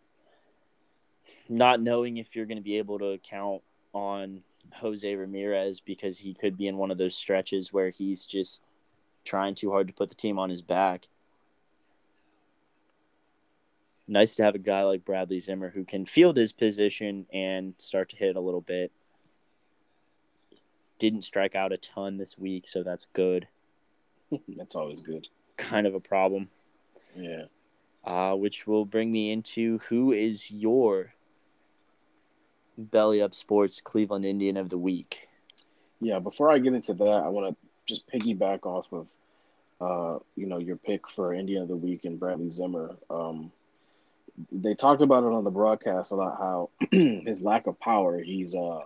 Not 1.50 1.82
knowing 1.82 2.18
if 2.18 2.36
you're 2.36 2.46
going 2.46 2.58
to 2.58 2.64
be 2.64 2.78
able 2.78 3.00
to 3.00 3.18
count 3.24 3.62
on 3.94 4.42
Jose 4.74 5.16
Ramirez 5.16 5.80
because 5.80 6.18
he 6.18 6.34
could 6.34 6.58
be 6.58 6.68
in 6.68 6.78
one 6.78 6.92
of 6.92 6.98
those 6.98 7.16
stretches 7.16 7.72
where 7.72 7.90
he's 7.90 8.26
just 8.26 8.64
trying 9.24 9.56
too 9.56 9.72
hard 9.72 9.88
to 9.88 9.94
put 9.94 10.10
the 10.10 10.16
team 10.16 10.38
on 10.40 10.50
his 10.50 10.62
back. 10.62 11.08
Nice 14.08 14.36
to 14.36 14.44
have 14.44 14.56
a 14.56 14.60
guy 14.60 14.84
like 14.84 15.04
Bradley 15.04 15.40
Zimmer 15.40 15.70
who 15.70 15.84
can 15.84 16.06
field 16.06 16.38
his 16.38 16.54
position 16.54 17.26
and 17.34 17.74
start 17.78 18.10
to 18.10 18.16
hit 18.16 18.36
a 18.36 18.42
little 18.42 18.62
bit. 18.62 18.92
Didn't 21.00 21.24
strike 21.24 21.56
out 21.56 21.74
a 21.74 21.78
ton 21.78 22.18
this 22.18 22.38
week, 22.38 22.68
so 22.68 22.84
that's 22.84 23.08
good. 23.14 23.48
That's 24.58 24.76
always 24.76 25.00
good. 25.00 25.26
Kind 25.56 25.88
of 25.88 25.96
a 25.96 26.02
problem. 26.02 26.50
Yeah. 27.16 27.46
uh, 28.04 28.36
which 28.36 28.68
will 28.68 28.84
bring 28.86 29.10
me 29.12 29.32
into 29.32 29.78
who 29.90 30.12
is 30.12 30.52
your 30.52 31.14
belly 32.78 33.22
up 33.22 33.34
sports 33.34 33.82
Cleveland 33.82 34.26
Indian 34.26 34.58
of 34.58 34.70
the 34.70 34.78
week. 34.78 35.28
Yeah, 36.00 36.20
before 36.20 36.52
I 36.52 36.60
get 36.60 36.74
into 36.74 36.94
that, 36.94 37.24
I 37.26 37.30
want 37.30 37.50
to 37.50 37.56
just 37.88 38.08
piggyback 38.08 38.66
off 38.66 38.92
of, 38.94 39.12
uh, 39.82 40.20
you 40.36 40.46
know, 40.46 40.60
your 40.60 40.76
pick 40.76 41.10
for 41.10 41.34
Indian 41.34 41.64
of 41.64 41.68
the 41.68 41.76
Week 41.76 42.06
and 42.06 42.20
Bradley 42.20 42.52
Zimmer. 42.52 42.96
Um, 43.10 43.52
they 44.52 44.76
talked 44.76 45.02
about 45.02 45.24
it 45.24 45.34
on 45.34 45.44
the 45.44 45.52
broadcast 45.52 46.12
a 46.12 46.16
lot 46.16 46.38
how 46.38 46.70
his 46.92 47.42
lack 47.42 47.66
of 47.66 47.80
power. 47.80 48.22
He's 48.22 48.54
uh, 48.54 48.82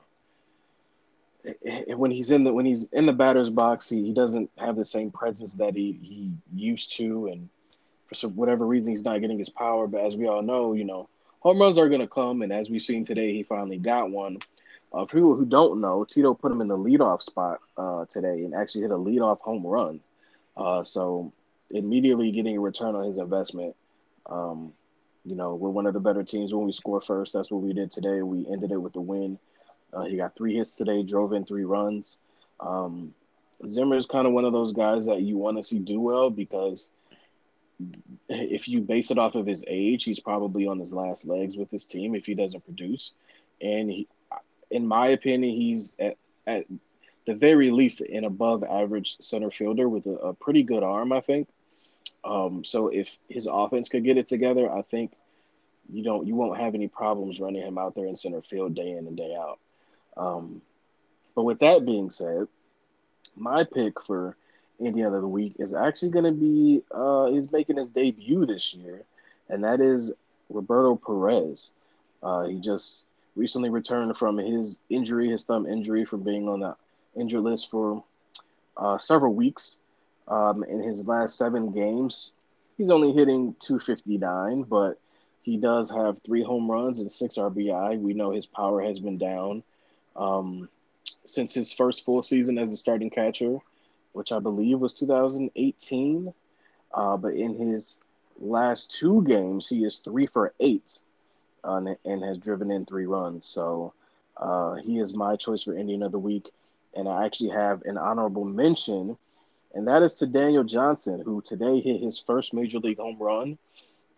when 1.88 2.12
he's 2.12 2.32
in 2.32 2.44
the 2.44 2.54
when 2.54 2.66
he's 2.66 2.86
in 2.94 3.06
the 3.06 3.14
batter's 3.14 3.50
box, 3.50 3.90
he, 3.90 4.04
he 4.04 4.14
doesn't 4.14 4.50
have 4.58 4.76
the 4.76 4.86
same 4.86 5.12
presence 5.12 5.56
that 5.58 5.76
he 5.76 6.00
he 6.02 6.32
used 6.56 6.96
to, 6.98 7.28
and 7.28 7.50
for 8.14 8.28
whatever 8.30 8.66
reason, 8.66 8.92
he's 8.92 9.04
not 9.04 9.20
getting 9.20 9.40
his 9.40 9.50
power. 9.50 9.88
But 9.88 10.02
as 10.06 10.16
we 10.16 10.28
all 10.28 10.42
know, 10.42 10.74
you 10.74 10.86
know, 10.86 11.10
home 11.42 11.60
runs 11.60 11.78
are 11.78 11.90
going 11.90 12.02
to 12.02 12.08
come, 12.08 12.42
and 12.42 12.54
as 12.54 12.70
we've 12.70 12.82
seen 12.82 13.04
today, 13.04 13.34
he 13.34 13.44
finally 13.44 13.78
got 13.78 14.10
one. 14.10 14.38
Uh, 14.94 15.06
for 15.06 15.16
people 15.16 15.36
who 15.36 15.46
don't 15.46 15.80
know, 15.80 16.04
Tito 16.04 16.34
put 16.34 16.52
him 16.52 16.62
in 16.62 16.68
the 16.68 16.78
leadoff 16.78 17.22
spot 17.22 17.60
uh, 17.78 18.06
today 18.06 18.44
and 18.44 18.54
actually 18.54 18.82
hit 18.82 18.92
a 18.92 18.98
leadoff 18.98 19.40
home 19.40 19.66
run. 19.66 20.02
Uh, 20.56 20.84
so 20.84 21.32
immediately 21.70 22.32
getting 22.32 22.58
a 22.58 22.60
return 22.60 22.96
on 22.96 23.06
his 23.06 23.18
investment. 23.18 23.76
Um, 24.26 24.74
you 25.24 25.36
know, 25.36 25.56
we're 25.56 25.70
one 25.70 25.86
of 25.86 25.94
the 25.94 26.00
better 26.00 26.24
teams 26.24 26.54
when 26.54 26.66
we 26.66 26.72
score 26.72 27.00
first. 27.02 27.34
That's 27.34 27.52
what 27.52 27.62
we 27.62 27.74
did 27.74 27.92
today. 27.92 28.22
We 28.22 28.46
ended 28.52 28.72
it 28.72 28.82
with 28.82 28.94
the 28.94 29.02
win. 29.02 29.40
Uh, 29.94 30.04
he 30.06 30.18
got 30.18 30.36
three 30.36 30.56
hits 30.56 30.76
today, 30.76 31.04
drove 31.04 31.34
in 31.34 31.46
three 31.46 31.64
runs. 31.64 32.18
Um, 32.60 33.14
Zimmer 33.68 33.96
is 33.96 34.06
kind 34.06 34.28
of 34.28 34.34
one 34.34 34.46
of 34.46 34.54
those 34.54 34.74
guys 34.74 35.06
that 35.06 35.22
you 35.22 35.38
want 35.38 35.58
to 35.58 35.64
see 35.64 35.80
do 35.80 36.00
well 36.00 36.30
because 36.30 36.92
if 38.30 38.68
you 38.68 38.82
base 38.82 39.12
it 39.12 39.18
off 39.18 39.36
of 39.36 39.46
his 39.46 39.64
age, 39.68 40.04
he's 40.04 40.20
probably 40.20 40.68
on 40.68 40.80
his 40.80 40.94
last 40.94 41.26
legs 41.26 41.58
with 41.58 41.70
this 41.72 41.86
team 41.86 42.16
if 42.16 42.26
he 42.26 42.34
doesn't 42.34 42.66
produce. 42.66 43.14
And 43.62 43.90
he, 43.90 44.08
in 44.70 44.88
my 44.88 45.08
opinion, 45.08 45.56
he's 45.56 45.96
at, 46.00 46.18
at 46.48 46.66
the 47.28 47.36
very 47.36 47.72
least 47.72 48.02
an 48.02 48.24
above 48.24 48.64
average 48.64 49.18
center 49.20 49.52
fielder 49.52 49.88
with 49.88 50.06
a, 50.06 50.16
a 50.16 50.34
pretty 50.34 50.64
good 50.64 50.84
arm, 50.84 51.12
I 51.12 51.22
think. 51.22 51.48
Um, 52.24 52.64
so 52.64 52.88
if 52.88 53.18
his 53.30 53.48
offense 53.52 53.90
could 53.90 54.04
get 54.04 54.18
it 54.18 54.28
together, 54.28 54.72
I 54.72 54.82
think 54.82 55.14
you 55.92 56.04
don't 56.04 56.28
you 56.28 56.36
won't 56.36 56.60
have 56.60 56.76
any 56.76 56.88
problems 56.88 57.40
running 57.40 57.64
him 57.64 57.78
out 57.78 57.96
there 57.96 58.06
in 58.06 58.16
center 58.16 58.42
field 58.42 58.76
day 58.76 58.92
in 58.92 59.08
and 59.08 59.18
day 59.18 59.36
out. 59.36 59.60
Um, 60.16 60.62
but 61.36 61.44
with 61.44 61.60
that 61.60 61.86
being 61.86 62.12
said, 62.12 62.48
my 63.36 63.64
pick 63.64 64.02
for 64.06 64.36
Indiana 64.82 65.16
of 65.16 65.22
the 65.22 65.28
week 65.28 65.56
is 65.60 65.74
actually 65.74 66.10
going 66.10 66.26
to 66.26 66.32
be 66.32 66.82
uh, 66.92 67.28
he's 67.28 67.52
making 67.52 67.78
his 67.78 67.92
debut 67.92 68.46
this 68.46 68.74
year, 68.74 69.04
and 69.50 69.64
that 69.64 69.80
is 69.80 70.14
Roberto 70.50 70.96
Perez. 70.96 71.74
Uh, 72.24 72.44
he 72.46 72.60
just 72.60 73.06
recently 73.36 73.70
returned 73.70 74.18
from 74.18 74.38
his 74.38 74.80
injury, 74.90 75.30
his 75.30 75.44
thumb 75.44 75.66
injury, 75.66 76.06
from 76.06 76.22
being 76.22 76.48
on 76.48 76.60
the 76.60 76.76
injured 77.16 77.42
list 77.42 77.70
for 77.70 78.04
uh, 78.78 78.98
several 78.98 79.34
weeks. 79.34 79.78
Um, 80.28 80.64
in 80.64 80.82
his 80.82 81.08
last 81.08 81.38
seven 81.38 81.72
games, 81.72 82.34
he's 82.78 82.90
only 82.90 83.12
hitting 83.12 83.56
259, 83.60 84.64
but 84.64 85.00
he 85.44 85.58
does 85.58 85.90
have 85.92 86.20
three 86.24 86.44
home 86.44 86.70
runs 86.70 87.00
and 87.00 87.12
six 87.12 87.36
RBI. 87.36 88.00
We 88.00 88.14
know 88.14 88.32
his 88.32 88.46
power 88.46 88.82
has 88.82 89.00
been 89.00 89.18
down 89.18 89.64
um, 90.16 90.70
since 91.26 91.54
his 91.54 91.74
first 91.74 92.06
full 92.06 92.24
season 92.24 92.58
as 92.58 92.72
a 92.72 92.78
starting 92.78 93.10
catcher, 93.10 93.58
which 94.14 94.32
I 94.32 94.40
believe 94.40 94.80
was 94.80 94.94
2018. 94.94 96.34
Uh, 96.94 97.18
but 97.18 97.34
in 97.34 97.56
his 97.56 98.00
last 98.40 98.92
two 98.92 99.24
games, 99.24 99.70
he 99.70 99.86
is 99.86 100.00
three 100.00 100.26
for 100.28 100.54
eight 100.60 101.00
uh, 101.64 101.82
and 102.06 102.24
has 102.24 102.38
driven 102.38 102.72
in 102.72 102.86
three 102.86 103.06
runs. 103.06 103.46
So 103.46 103.94
uh, 104.38 104.76
he 104.76 105.00
is 105.00 105.14
my 105.14 105.36
choice 105.36 105.64
for 105.64 105.76
Indian 105.76 106.04
of 106.04 106.12
the 106.12 106.20
Week. 106.20 106.50
And 106.96 107.08
I 107.08 107.26
actually 107.26 107.52
have 107.52 107.84
an 107.84 107.98
honorable 107.98 108.44
mention, 108.44 109.18
and 109.74 109.88
that 109.88 110.02
is 110.02 110.16
to 110.16 110.28
Daniel 110.28 110.64
Johnson, 110.66 111.22
who 111.24 111.42
today 111.42 111.80
hit 111.80 112.02
his 112.02 112.20
first 112.20 112.54
major 112.54 112.80
league 112.80 112.98
home 112.98 113.18
run. 113.18 113.58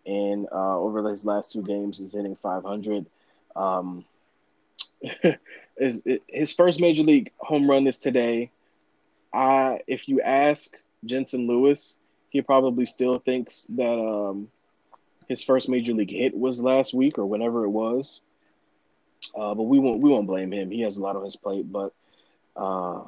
And 0.06 0.48
uh, 0.50 0.78
over 0.78 1.08
his 1.08 1.24
last 1.24 1.52
two 1.52 1.62
games, 1.62 2.00
is 2.00 2.12
hitting 2.12 2.34
500. 2.34 3.06
Um, 3.54 4.04
is 5.76 6.02
his 6.26 6.52
first 6.52 6.80
major 6.80 7.02
league 7.02 7.30
home 7.38 7.70
run 7.70 7.86
is 7.86 7.98
today. 7.98 8.50
I, 9.34 9.80
if 9.86 10.08
you 10.08 10.20
ask 10.20 10.76
Jensen 11.04 11.46
Lewis, 11.46 11.98
he 12.30 12.40
probably 12.40 12.84
still 12.84 13.18
thinks 13.18 13.66
that 13.70 13.98
um, 13.98 14.48
his 15.28 15.42
first 15.42 15.68
major 15.68 15.92
league 15.92 16.10
hit 16.10 16.36
was 16.36 16.60
last 16.62 16.94
week 16.94 17.18
or 17.18 17.26
whenever 17.26 17.64
it 17.64 17.70
was. 17.70 18.20
Uh, 19.34 19.54
but 19.54 19.62
we 19.62 19.78
won't 19.78 20.00
we 20.00 20.10
won't 20.10 20.26
blame 20.26 20.52
him. 20.52 20.70
He 20.70 20.82
has 20.82 20.96
a 20.96 21.00
lot 21.00 21.16
on 21.16 21.24
his 21.24 21.36
plate, 21.36 21.70
but 21.70 21.94
uh, 22.56 23.02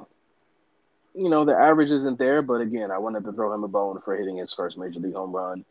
you 1.14 1.28
know 1.28 1.44
the 1.44 1.54
average 1.54 1.90
isn't 1.90 2.18
there. 2.18 2.40
But 2.40 2.62
again, 2.62 2.90
I 2.90 2.98
wanted 2.98 3.24
to 3.24 3.32
throw 3.32 3.52
him 3.52 3.64
a 3.64 3.68
bone 3.68 4.00
for 4.00 4.16
hitting 4.16 4.38
his 4.38 4.52
first 4.52 4.78
major 4.78 5.00
league 5.00 5.14
home 5.14 5.32
run. 5.32 5.64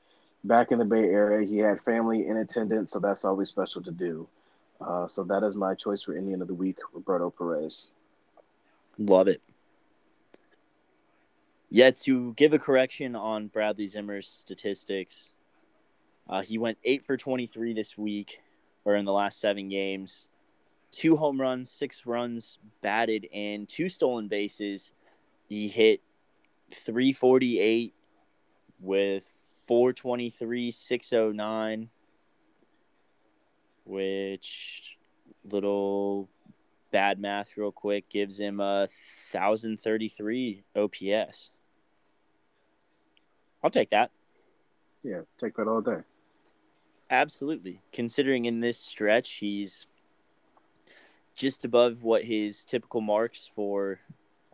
Back 0.44 0.72
in 0.72 0.78
the 0.78 0.86
Bay 0.86 1.06
Area, 1.06 1.48
he 1.48 1.58
had 1.58 1.82
family 1.82 2.28
in 2.28 2.38
attendance, 2.38 2.92
so 2.92 3.00
that's 3.00 3.26
always 3.26 3.50
special 3.50 3.82
to 3.82 3.92
do. 3.92 4.28
Uh, 4.80 5.08
so 5.08 5.24
that 5.24 5.42
is 5.44 5.56
my 5.56 5.74
choice 5.74 6.04
for 6.04 6.16
Indian 6.16 6.42
of 6.44 6.48
the 6.48 6.54
Week, 6.54 6.78
Roberto 6.94 7.32
Perez. 7.32 7.88
Love 9.00 9.28
it. 9.28 9.42
Yeah, 11.76 11.92
to 11.92 12.34
give 12.36 12.54
a 12.54 12.58
correction 12.58 13.18
on 13.18 13.48
Bradley 13.48 13.86
Zimmer's 13.88 14.30
statistics, 14.30 15.32
uh, 16.30 16.42
he 16.42 16.58
went 16.58 16.78
eight 16.86 17.04
for 17.04 17.18
23 17.18 17.74
this 17.74 17.98
week, 17.98 18.40
or 18.86 18.96
in 18.96 19.04
the 19.04 19.12
last 19.12 19.42
seven 19.42 19.68
games. 19.68 20.30
Two 20.90 21.18
home 21.18 21.42
runs, 21.42 21.70
six 21.70 22.06
runs 22.06 22.60
batted 22.82 23.28
in, 23.30 23.66
two 23.66 23.90
stolen 23.90 24.30
bases. 24.30 24.94
He 25.50 25.68
hit 25.68 26.00
348 26.72 27.94
with 28.80 29.26
423, 29.68 30.72
609, 30.72 31.90
which 33.84 34.98
little 35.44 36.30
bad 36.94 37.20
math 37.20 37.58
real 37.58 37.74
quick 37.74 38.08
gives 38.08 38.40
him 38.40 38.62
a 38.62 38.88
1033 39.34 40.64
OPS. 40.78 41.52
I'll 43.66 43.72
take 43.72 43.90
that. 43.90 44.12
Yeah, 45.02 45.22
take 45.40 45.56
that 45.56 45.68
all 45.68 45.82
day. 45.82 46.02
Absolutely. 47.10 47.82
Considering 47.92 48.46
in 48.46 48.60
this 48.60 48.78
stretch 48.78 49.38
he's 49.38 49.88
just 51.36 51.66
above 51.66 52.04
what 52.04 52.24
his 52.24 52.64
typical 52.64 53.02
marks 53.02 53.50
for 53.56 54.00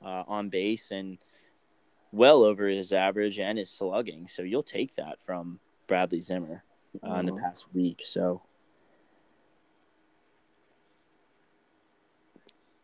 uh, 0.02 0.24
on 0.28 0.48
base 0.48 0.92
and 0.92 1.18
well 2.14 2.44
over 2.44 2.70
his 2.70 2.94
average 2.94 3.38
and 3.38 3.58
his 3.58 3.70
slugging. 3.70 4.30
So 4.30 4.44
you'll 4.44 4.64
take 4.64 4.96
that 4.96 5.20
from 5.26 5.60
Bradley 5.88 6.22
Zimmer 6.22 6.64
uh, 7.06 7.16
in 7.16 7.26
the 7.26 7.32
Mhm. 7.34 7.42
past 7.42 7.68
week. 7.74 8.02
So 8.06 8.44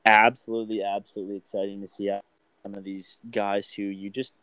Absolutely, 0.06 0.84
absolutely 0.84 1.38
exciting 1.38 1.80
to 1.80 1.88
see 1.88 2.10
some 2.64 2.76
of 2.76 2.84
these 2.84 3.22
guys 3.32 3.72
who 3.72 3.84
you 3.84 4.10
just 4.10 4.34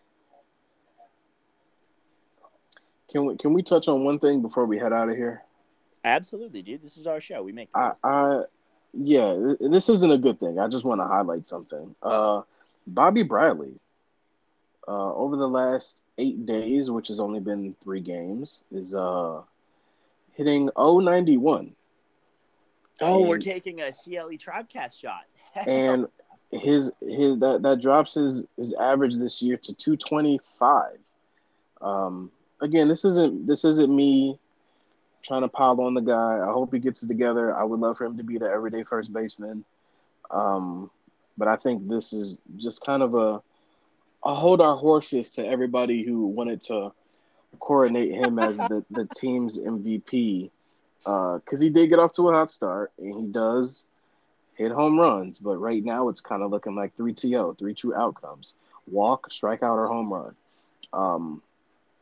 Can 3.11 3.27
we 3.27 3.37
can 3.37 3.53
we 3.53 3.63
touch 3.63 3.89
on 3.89 4.05
one 4.05 4.19
thing 4.19 4.43
before 4.43 4.67
we 4.67 4.79
head 4.79 4.93
out 4.93 5.09
of 5.09 5.17
here? 5.17 5.43
absolutely, 6.05 6.63
dude. 6.63 6.83
This 6.83 6.97
is 6.97 7.07
our 7.07 7.21
show. 7.21 7.43
We 7.43 7.53
make. 7.53 7.69
I, 7.75 7.93
I 8.03 8.43
yeah, 8.93 9.55
this 9.61 9.89
isn't 9.89 10.11
a 10.11 10.19
good 10.19 10.39
thing. 10.39 10.59
I 10.59 10.69
just 10.69 10.85
want 10.85 11.01
to 11.01 11.07
highlight 11.07 11.47
something. 11.47 11.95
Uh, 12.03 12.43
Bobby 12.87 13.23
Bradley, 13.23 13.73
uh, 14.87 15.15
over 15.15 15.37
the 15.37 15.49
last 15.49 15.97
eight 16.19 16.47
days, 16.47 16.91
which 16.91 17.09
has 17.09 17.19
only 17.19 17.41
been 17.41 17.75
three 17.83 18.01
games, 18.01 18.63
is 18.71 18.95
uh 18.95 19.43
hitting 20.35 20.69
091. 20.77 21.73
oh, 23.01 23.27
we're 23.27 23.39
taking 23.39 23.81
a 23.81 23.93
CLE 23.93 24.37
Tribecast 24.39 25.01
shot. 25.01 25.25
and 25.67 26.07
his 26.51 26.93
his 27.01 27.39
that 27.39 27.61
that 27.63 27.81
drops 27.81 28.15
his 28.15 28.45
his 28.57 28.75
average 28.75 29.17
this 29.17 29.43
year 29.43 29.57
to 29.57 29.75
225 29.75 30.99
um 31.81 32.31
again 32.65 32.89
this 32.89 33.05
isn't 33.05 33.47
this 33.47 33.65
isn't 33.65 33.95
me 33.95 34.39
trying 35.23 35.43
to 35.43 35.49
pile 35.49 35.81
on 35.81 35.95
the 35.95 36.03
guy. 36.03 36.39
I 36.39 36.53
hope 36.53 36.75
he 36.75 36.79
gets 36.79 37.03
it 37.03 37.07
together. 37.07 37.57
I 37.57 37.65
would 37.65 37.81
love 37.81 37.97
for 37.97 38.05
him 38.05 38.19
to 38.19 38.23
be 38.23 38.37
the 38.37 38.47
everyday 38.47 38.83
first 38.83 39.13
baseman. 39.13 39.65
Um 40.31 40.91
but 41.37 41.49
i 41.49 41.57
think 41.57 41.89
this 41.89 42.13
is 42.13 42.41
just 42.57 42.85
kind 42.85 43.03
of 43.03 43.15
a 43.15 43.43
a 44.25 44.35
hold 44.35 44.61
our 44.61 44.77
horses 44.77 45.31
to 45.35 45.45
everybody 45.45 46.05
who 46.05 46.27
wanted 46.27 46.61
to 46.61 46.93
coordinate 47.61 48.13
him 48.13 48.39
as 48.39 48.57
the 48.57 48.85
the 48.91 49.07
team's 49.17 49.59
mvp 49.59 50.51
because 51.05 51.61
he 51.61 51.69
did 51.69 51.89
get 51.89 51.99
off 51.99 52.13
to 52.13 52.29
a 52.29 52.33
hot 52.33 52.51
start 52.51 52.93
and 52.99 53.15
he 53.15 53.27
does 53.33 53.85
hit 54.57 54.73
home 54.73 54.99
runs, 54.99 55.39
but 55.39 55.57
right 55.57 55.85
now 55.85 56.09
it's 56.09 56.21
kind 56.21 56.43
of 56.43 56.51
looking 56.51 56.75
like 56.75 56.95
three 56.97 57.13
TO, 57.13 57.55
three 57.59 57.75
true 57.75 57.95
outcomes: 57.95 58.55
walk, 58.87 59.31
strikeout, 59.31 59.77
or 59.77 59.89
home 59.89 60.13
run. 60.13 60.35
Um, 60.93 61.43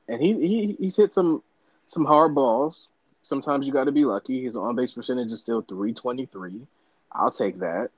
and 0.08 0.20
he, 0.20 0.32
he 0.34 0.76
he's 0.78 0.96
hit 0.96 1.12
some 1.12 1.42
some 1.88 2.04
hard 2.04 2.34
balls. 2.34 2.88
Sometimes 3.22 3.66
you 3.66 3.72
got 3.72 3.84
to 3.84 3.92
be 3.92 4.04
lucky. 4.04 4.42
His 4.42 4.56
on 4.56 4.74
base 4.74 4.92
percentage 4.92 5.30
is 5.32 5.40
still 5.40 5.62
three 5.62 5.92
twenty 5.92 6.26
three. 6.26 6.66
I'll 7.12 7.30
take 7.30 7.58
that. 7.60 7.90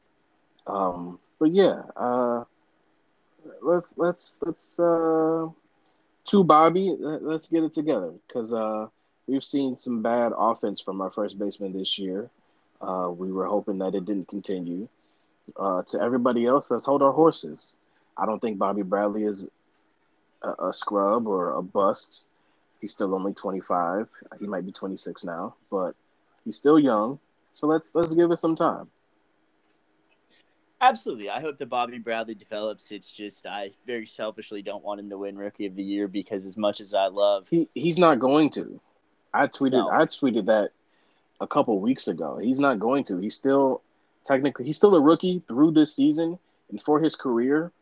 Um, 0.67 1.19
but 1.39 1.51
yeah, 1.53 1.83
uh, 1.97 2.45
let's 3.63 3.95
let's 3.97 4.39
let's 4.45 4.79
uh, 4.79 5.49
to 6.25 6.45
Bobby. 6.45 6.97
let- 6.99 7.23
Let's 7.23 7.49
get 7.49 7.63
it 7.65 7.73
together 7.73 8.13
because 8.27 8.53
uh, 8.53 8.89
we've 9.27 9.45
seen 9.45 9.77
some 9.79 10.03
bad 10.03 10.33
offense 10.37 10.81
from 10.81 11.01
our 11.01 11.11
first 11.11 11.39
baseman 11.39 11.73
this 11.73 11.99
year. 11.99 12.31
Uh, 12.81 13.11
we 13.17 13.33
were 13.33 13.47
hoping 13.47 13.79
that 13.79 13.95
it 13.95 14.05
didn't 14.05 14.29
continue. 14.29 14.89
Uh, 15.57 15.83
to 15.83 16.01
everybody 16.01 16.47
else, 16.47 16.71
let's 16.71 16.85
hold 16.85 17.03
our 17.03 17.13
horses. 17.13 17.75
I 18.17 18.27
don't 18.27 18.41
think 18.41 18.59
Bobby 18.59 18.83
Bradley 18.83 19.25
is 19.25 19.49
a, 20.45 20.69
a 20.69 20.73
scrub 20.73 21.27
or 21.27 21.55
a 21.55 21.63
bust. 21.63 22.25
He's 22.81 22.93
still 22.93 23.15
only 23.15 23.33
25. 23.33 24.09
He 24.41 24.47
might 24.47 24.67
be 24.67 24.73
26 24.73 25.25
now, 25.25 25.55
but 25.71 25.95
he's 26.45 26.57
still 26.57 26.79
young. 26.79 27.19
So 27.53 27.67
let's 27.67 27.95
let's 27.95 28.13
give 28.13 28.31
it 28.31 28.39
some 28.39 28.57
time. 28.57 28.89
Absolutely. 30.81 31.31
I 31.31 31.41
hope 31.41 31.57
that 31.59 31.67
Bobby 31.67 31.99
Bradley 31.99 32.35
develops. 32.35 32.91
It's 32.91 33.11
just 33.11 33.47
I 33.47 33.71
very 33.87 34.07
selfishly 34.07 34.61
don't 34.61 34.85
want 34.85 35.01
him 35.01 35.09
to 35.11 35.19
win 35.19 35.37
Rookie 35.39 35.67
of 35.67 35.77
the 35.77 35.83
Year 35.83 36.09
because 36.09 36.45
as 36.45 36.57
much 36.57 36.81
as 36.81 36.93
I 36.93 37.07
love, 37.07 37.49
He 37.49 37.69
he's 37.75 37.97
not 37.97 38.19
going 38.19 38.51
to. 38.51 38.81
I 39.33 39.47
tweeted 39.47 39.73
No. 39.73 39.89
I 39.89 40.05
tweeted 40.05 40.47
that 40.47 40.71
a 41.41 41.47
couple 41.47 41.79
weeks 41.81 42.09
ago. 42.09 42.39
He's 42.39 42.61
not 42.61 42.79
going 42.79 43.05
to. 43.05 43.19
He's 43.19 43.35
still 43.35 43.83
technically 44.25 44.67
he's 44.67 44.77
still 44.77 44.95
a 44.95 45.01
rookie 45.01 45.43
through 45.47 45.71
this 45.71 45.95
season 45.95 46.39
and 46.71 46.83
for 46.83 47.01
his 47.01 47.15
career, 47.15 47.73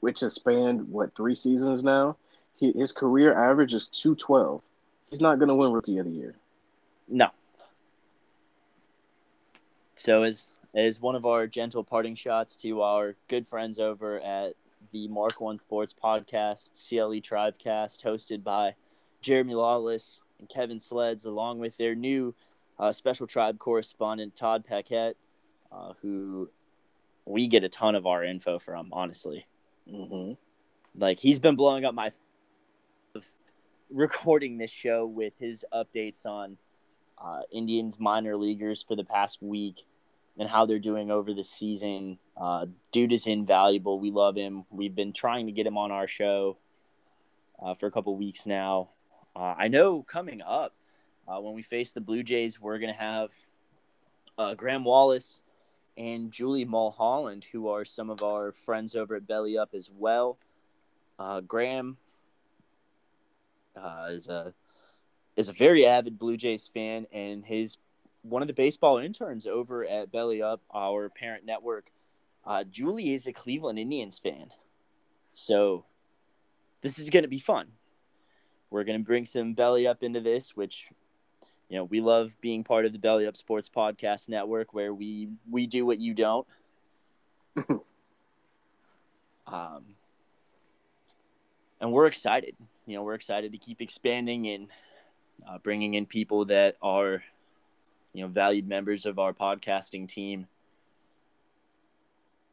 which 0.00 0.20
has 0.20 0.34
spanned 0.34 0.88
what 0.88 1.14
three 1.14 1.34
seasons 1.34 1.84
now. 1.84 2.16
He, 2.56 2.72
his 2.72 2.92
career 2.92 3.32
average 3.32 3.74
is 3.74 3.86
two 3.86 4.14
twelve. 4.14 4.62
He's 5.08 5.20
not 5.20 5.38
going 5.38 5.48
to 5.48 5.54
win 5.54 5.72
Rookie 5.72 5.98
of 5.98 6.06
the 6.06 6.12
Year. 6.12 6.34
no. 7.08 7.28
So 9.94 10.22
as 10.22 10.48
as 10.74 11.00
one 11.00 11.16
of 11.16 11.26
our 11.26 11.46
gentle 11.46 11.84
parting 11.84 12.14
shots 12.14 12.56
to 12.56 12.80
our 12.82 13.16
good 13.28 13.46
friends 13.46 13.78
over 13.78 14.20
at 14.20 14.54
the 14.92 15.08
Mark 15.08 15.40
One 15.40 15.58
Sports 15.58 15.94
Podcast, 15.94 16.70
CLE 16.88 17.20
Tribecast, 17.20 18.02
hosted 18.02 18.42
by 18.42 18.74
Jeremy 19.20 19.54
Lawless 19.54 20.22
and 20.38 20.48
Kevin 20.48 20.78
Sleds, 20.78 21.24
along 21.24 21.58
with 21.58 21.76
their 21.76 21.94
new 21.94 22.34
uh, 22.78 22.92
special 22.92 23.26
tribe 23.26 23.58
correspondent 23.58 24.34
Todd 24.34 24.64
Paquette, 24.64 25.16
uh, 25.70 25.92
who 26.00 26.48
we 27.26 27.46
get 27.46 27.62
a 27.64 27.68
ton 27.68 27.94
of 27.94 28.06
our 28.06 28.24
info 28.24 28.58
from. 28.58 28.88
Honestly, 28.92 29.46
Mm-hmm. 29.92 30.32
like 31.00 31.18
he's 31.18 31.40
been 31.40 31.56
blowing 31.56 31.84
up 31.84 31.94
my 31.94 32.12
recording 33.90 34.56
this 34.56 34.70
show 34.70 35.04
with 35.04 35.32
his 35.38 35.64
updates 35.72 36.24
on 36.24 36.56
uh, 37.22 37.40
Indians 37.52 37.98
minor 37.98 38.36
leaguers 38.36 38.84
for 38.86 38.96
the 38.96 39.04
past 39.04 39.42
week 39.42 39.84
and 40.38 40.48
how 40.48 40.64
they're 40.64 40.78
doing 40.78 41.10
over 41.10 41.34
the 41.34 41.44
season. 41.44 42.18
Uh, 42.40 42.66
dude 42.92 43.12
is 43.12 43.26
invaluable. 43.26 43.98
We 43.98 44.10
love 44.10 44.36
him. 44.36 44.64
We've 44.70 44.94
been 44.94 45.12
trying 45.12 45.46
to 45.46 45.52
get 45.52 45.66
him 45.66 45.76
on 45.76 45.90
our 45.90 46.06
show 46.06 46.56
uh, 47.62 47.74
for 47.74 47.86
a 47.86 47.90
couple 47.90 48.16
weeks 48.16 48.46
now. 48.46 48.90
Uh, 49.34 49.54
I 49.58 49.68
know 49.68 50.02
coming 50.02 50.40
up 50.40 50.74
uh, 51.28 51.40
when 51.40 51.54
we 51.54 51.62
face 51.62 51.90
the 51.90 52.00
Blue 52.00 52.22
Jays, 52.22 52.60
we're 52.60 52.78
going 52.78 52.92
to 52.92 52.98
have 52.98 53.30
uh, 54.38 54.54
Graham 54.54 54.84
Wallace 54.84 55.40
and 56.00 56.32
Julie 56.32 56.64
Mulholland, 56.64 57.44
who 57.52 57.68
are 57.68 57.84
some 57.84 58.08
of 58.08 58.22
our 58.22 58.52
friends 58.52 58.96
over 58.96 59.16
at 59.16 59.26
Belly 59.26 59.58
Up 59.58 59.74
as 59.74 59.90
well. 59.94 60.38
Uh, 61.18 61.42
Graham 61.42 61.98
uh, 63.76 64.08
is 64.10 64.26
a 64.28 64.54
is 65.36 65.50
a 65.50 65.52
very 65.52 65.84
avid 65.84 66.18
Blue 66.18 66.38
Jays 66.38 66.70
fan, 66.72 67.06
and 67.12 67.44
his 67.44 67.76
one 68.22 68.40
of 68.40 68.48
the 68.48 68.54
baseball 68.54 68.96
interns 68.96 69.46
over 69.46 69.84
at 69.84 70.10
Belly 70.10 70.40
Up, 70.40 70.62
our 70.74 71.10
parent 71.10 71.44
network. 71.44 71.90
Uh, 72.46 72.64
Julie 72.64 73.12
is 73.12 73.26
a 73.26 73.32
Cleveland 73.34 73.78
Indians 73.78 74.18
fan, 74.18 74.52
so 75.34 75.84
this 76.80 76.98
is 76.98 77.10
going 77.10 77.24
to 77.24 77.28
be 77.28 77.38
fun. 77.38 77.66
We're 78.70 78.84
going 78.84 78.98
to 78.98 79.04
bring 79.04 79.26
some 79.26 79.52
Belly 79.52 79.86
Up 79.86 80.02
into 80.02 80.20
this, 80.20 80.56
which 80.56 80.86
you 81.70 81.76
know 81.76 81.84
we 81.84 82.00
love 82.00 82.36
being 82.40 82.64
part 82.64 82.84
of 82.84 82.92
the 82.92 82.98
Belly 82.98 83.26
Up 83.26 83.36
Sports 83.36 83.70
Podcast 83.74 84.28
Network, 84.28 84.74
where 84.74 84.92
we 84.92 85.28
we 85.48 85.66
do 85.68 85.86
what 85.86 86.00
you 86.00 86.12
don't. 86.12 86.46
um, 89.46 89.84
and 91.80 91.92
we're 91.92 92.06
excited. 92.06 92.56
You 92.86 92.96
know, 92.96 93.04
we're 93.04 93.14
excited 93.14 93.52
to 93.52 93.58
keep 93.58 93.80
expanding 93.80 94.48
and 94.48 94.66
uh, 95.48 95.58
bringing 95.58 95.94
in 95.94 96.06
people 96.06 96.46
that 96.46 96.76
are, 96.82 97.22
you 98.12 98.22
know, 98.22 98.28
valued 98.28 98.68
members 98.68 99.06
of 99.06 99.20
our 99.20 99.32
podcasting 99.32 100.08
team. 100.08 100.48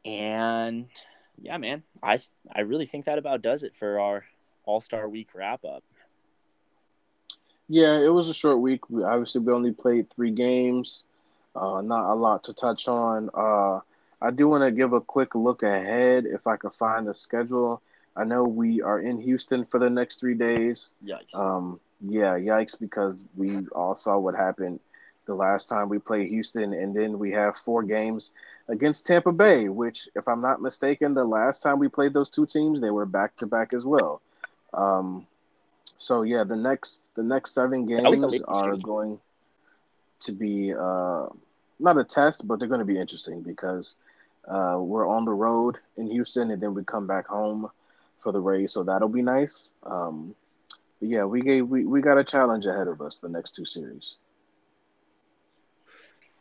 And 0.04 0.86
yeah, 1.42 1.58
man, 1.58 1.82
I 2.00 2.20
I 2.54 2.60
really 2.60 2.86
think 2.86 3.06
that 3.06 3.18
about 3.18 3.42
does 3.42 3.64
it 3.64 3.74
for 3.76 3.98
our 3.98 4.24
All 4.64 4.80
Star 4.80 5.08
Week 5.08 5.30
wrap 5.34 5.64
up. 5.64 5.82
Yeah, 7.68 7.98
it 7.98 8.08
was 8.08 8.28
a 8.28 8.34
short 8.34 8.60
week. 8.60 8.88
We 8.88 9.04
obviously 9.04 9.42
we 9.42 9.52
only 9.52 9.72
played 9.72 10.10
three 10.10 10.30
games. 10.30 11.04
Uh, 11.54 11.80
not 11.82 12.12
a 12.12 12.14
lot 12.14 12.44
to 12.44 12.54
touch 12.54 12.88
on. 12.88 13.30
Uh, 13.34 13.80
I 14.20 14.30
do 14.30 14.48
want 14.48 14.64
to 14.64 14.70
give 14.70 14.92
a 14.92 15.00
quick 15.00 15.34
look 15.34 15.62
ahead 15.62 16.24
if 16.26 16.46
I 16.46 16.56
can 16.56 16.70
find 16.70 17.06
the 17.06 17.14
schedule. 17.14 17.82
I 18.16 18.24
know 18.24 18.44
we 18.44 18.82
are 18.82 19.00
in 19.00 19.20
Houston 19.20 19.64
for 19.64 19.78
the 19.78 19.90
next 19.90 20.18
three 20.18 20.34
days. 20.34 20.94
Yikes! 21.04 21.38
Um, 21.38 21.78
yeah, 22.00 22.34
yikes, 22.34 22.78
because 22.78 23.24
we 23.36 23.66
all 23.72 23.96
saw 23.96 24.18
what 24.18 24.34
happened 24.34 24.80
the 25.26 25.34
last 25.34 25.68
time 25.68 25.88
we 25.88 25.98
played 25.98 26.28
Houston, 26.28 26.72
and 26.72 26.96
then 26.96 27.18
we 27.18 27.30
have 27.32 27.56
four 27.56 27.82
games 27.82 28.30
against 28.68 29.06
Tampa 29.06 29.30
Bay, 29.30 29.68
which, 29.68 30.08
if 30.16 30.26
I'm 30.26 30.40
not 30.40 30.62
mistaken, 30.62 31.14
the 31.14 31.24
last 31.24 31.62
time 31.62 31.78
we 31.78 31.88
played 31.88 32.12
those 32.12 32.30
two 32.30 32.46
teams, 32.46 32.80
they 32.80 32.90
were 32.90 33.06
back 33.06 33.36
to 33.36 33.46
back 33.46 33.72
as 33.72 33.84
well. 33.84 34.20
Um, 34.72 35.26
so 35.96 36.22
yeah, 36.22 36.44
the 36.44 36.56
next 36.56 37.10
the 37.14 37.22
next 37.22 37.52
seven 37.52 37.86
games 37.86 38.20
are 38.46 38.72
game. 38.72 38.80
going 38.80 39.20
to 40.20 40.32
be 40.32 40.74
uh, 40.74 41.26
not 41.78 41.98
a 41.98 42.04
test, 42.04 42.46
but 42.46 42.58
they're 42.58 42.68
going 42.68 42.80
to 42.80 42.84
be 42.84 42.98
interesting 42.98 43.42
because 43.42 43.94
uh, 44.46 44.78
we're 44.80 45.08
on 45.08 45.24
the 45.24 45.32
road 45.32 45.78
in 45.96 46.10
Houston, 46.10 46.50
and 46.50 46.62
then 46.62 46.74
we 46.74 46.84
come 46.84 47.06
back 47.06 47.26
home 47.26 47.70
for 48.20 48.32
the 48.32 48.40
Rays, 48.40 48.72
so 48.72 48.82
that'll 48.82 49.08
be 49.08 49.22
nice. 49.22 49.72
Um, 49.84 50.34
but 51.00 51.08
yeah, 51.08 51.24
we 51.24 51.40
gave 51.40 51.68
we, 51.68 51.84
we 51.84 52.00
got 52.00 52.18
a 52.18 52.24
challenge 52.24 52.66
ahead 52.66 52.88
of 52.88 53.00
us 53.00 53.18
the 53.18 53.28
next 53.28 53.54
two 53.54 53.64
series. 53.64 54.16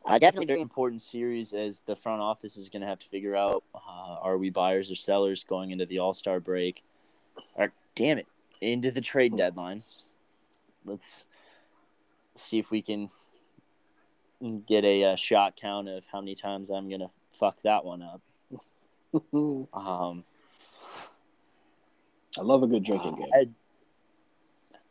Uh, 0.06 0.18
definitely 0.18 0.46
very 0.46 0.62
important 0.62 1.02
series 1.02 1.52
as 1.52 1.82
the 1.86 1.96
front 1.96 2.22
office 2.22 2.56
is 2.56 2.70
going 2.70 2.82
to 2.82 2.88
have 2.88 2.98
to 2.98 3.08
figure 3.10 3.36
out 3.36 3.62
uh, 3.76 4.16
are 4.22 4.38
we 4.38 4.50
buyers 4.50 4.90
or 4.90 4.96
sellers 4.96 5.44
going 5.44 5.72
into 5.72 5.86
the 5.86 6.00
All 6.00 6.14
Star 6.14 6.40
break, 6.40 6.82
or 7.56 7.72
damn 7.94 8.18
it, 8.18 8.28
into 8.62 8.92
the 8.92 9.02
trade 9.02 9.36
deadline. 9.36 9.84
Let's 10.86 11.26
see 12.36 12.60
if 12.60 12.72
we 12.72 12.82
can 12.82 13.10
get 14.68 14.86
a, 14.86 15.04
uh 15.04 15.16
shot 15.16 15.56
count 15.56 15.90
of 15.90 16.04
how 16.12 16.20
many 16.22 16.36
times 16.36 16.70
I'm 16.70 16.88
going 16.90 17.02
to 17.02 17.10
fuck 17.34 17.58
that 17.64 17.84
one 17.86 18.02
up. 18.02 18.22
Um, 19.34 20.24
I 22.38 22.42
love 22.42 22.62
a 22.62 22.68
good 22.68 22.84
drinking 22.84 23.14
uh, 23.14 23.18
game. 23.18 23.30
I- 23.34 23.50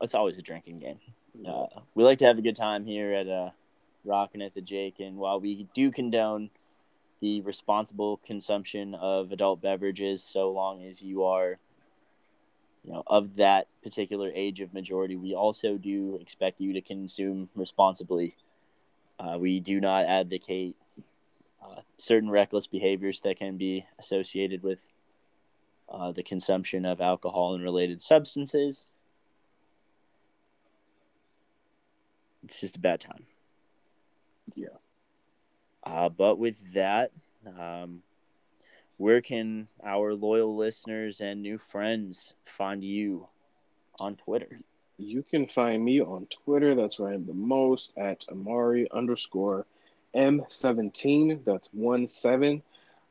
it's 0.03 0.15
always 0.15 0.37
a 0.39 0.43
drinking 0.43 0.79
game. 0.81 0.99
Uh, 1.47 1.67
we 1.95 2.03
like 2.05 2.19
to 2.19 2.25
have 2.27 2.39
a 2.39 2.43
good 2.43 2.57
time 2.57 2.85
here 2.85 3.13
at 3.13 3.29
uh, 3.29 3.51
Rockin' 4.05 4.43
at 4.43 4.55
the 4.55 4.61
Jake, 4.61 5.01
and 5.01 5.17
while 5.17 5.41
we 5.41 5.67
do 5.75 5.91
condone 5.91 6.51
the 7.21 7.41
responsible 7.43 8.19
consumption 8.19 8.95
of 8.95 9.33
adult 9.33 9.61
beverages, 9.63 10.23
so 10.23 10.51
long 10.51 10.83
as 10.85 11.03
you 11.03 11.25
are, 11.25 11.59
you 12.87 12.93
know, 12.93 13.03
of 13.09 13.37
that 13.37 13.67
particular 13.83 14.31
age 14.33 14.61
of 14.61 14.73
majority, 14.73 15.17
we 15.17 15.35
also 15.35 15.77
do 15.77 16.19
expect 16.21 16.61
you 16.61 16.73
to 16.73 16.81
consume 16.81 17.49
responsibly. 17.57 18.37
Uh, 19.19 19.37
we 19.41 19.59
do 19.59 19.81
not 19.81 20.05
advocate 20.05 20.77
uh, 21.61 21.81
certain 21.99 22.31
reckless 22.31 22.69
behaviors 22.69 23.21
that 23.21 23.39
can 23.39 23.57
be 23.57 23.85
associated 23.99 24.63
with 24.63 24.79
uh, 25.89 26.13
the 26.13 26.23
consumption 26.23 26.85
of 26.85 27.01
alcohol 27.01 27.55
and 27.55 27.65
related 27.65 28.01
substances. 28.01 28.87
It's 32.45 32.61
just 32.61 32.77
a 32.77 32.81
bad 32.81 33.01
time. 33.01 33.27
Yeah. 34.55 34.69
Uh, 35.83 36.09
but 36.09 36.39
with 36.39 36.75
that, 36.75 37.11
um, 37.47 38.03
where 38.97 39.21
can 39.21 39.69
our 39.85 40.15
loyal 40.15 40.57
listeners 40.57 41.21
and 41.21 41.43
new 41.43 41.59
friends 41.59 42.35
find 42.45 42.83
you 42.83 43.29
on 44.01 44.17
Twitter? 44.17 44.61
You 44.99 45.23
can 45.23 45.47
find 45.47 45.85
me 45.85 46.01
on 46.01 46.27
Twitter. 46.27 46.75
That's 46.75 46.99
where 46.99 47.11
I 47.11 47.15
am 47.15 47.27
the 47.27 47.35
most 47.35 47.93
at 47.97 48.25
Amari 48.31 48.91
underscore 48.91 49.67
M17. 50.15 51.45
That's 51.45 51.69
one 51.73 52.09
seven. 52.09 52.63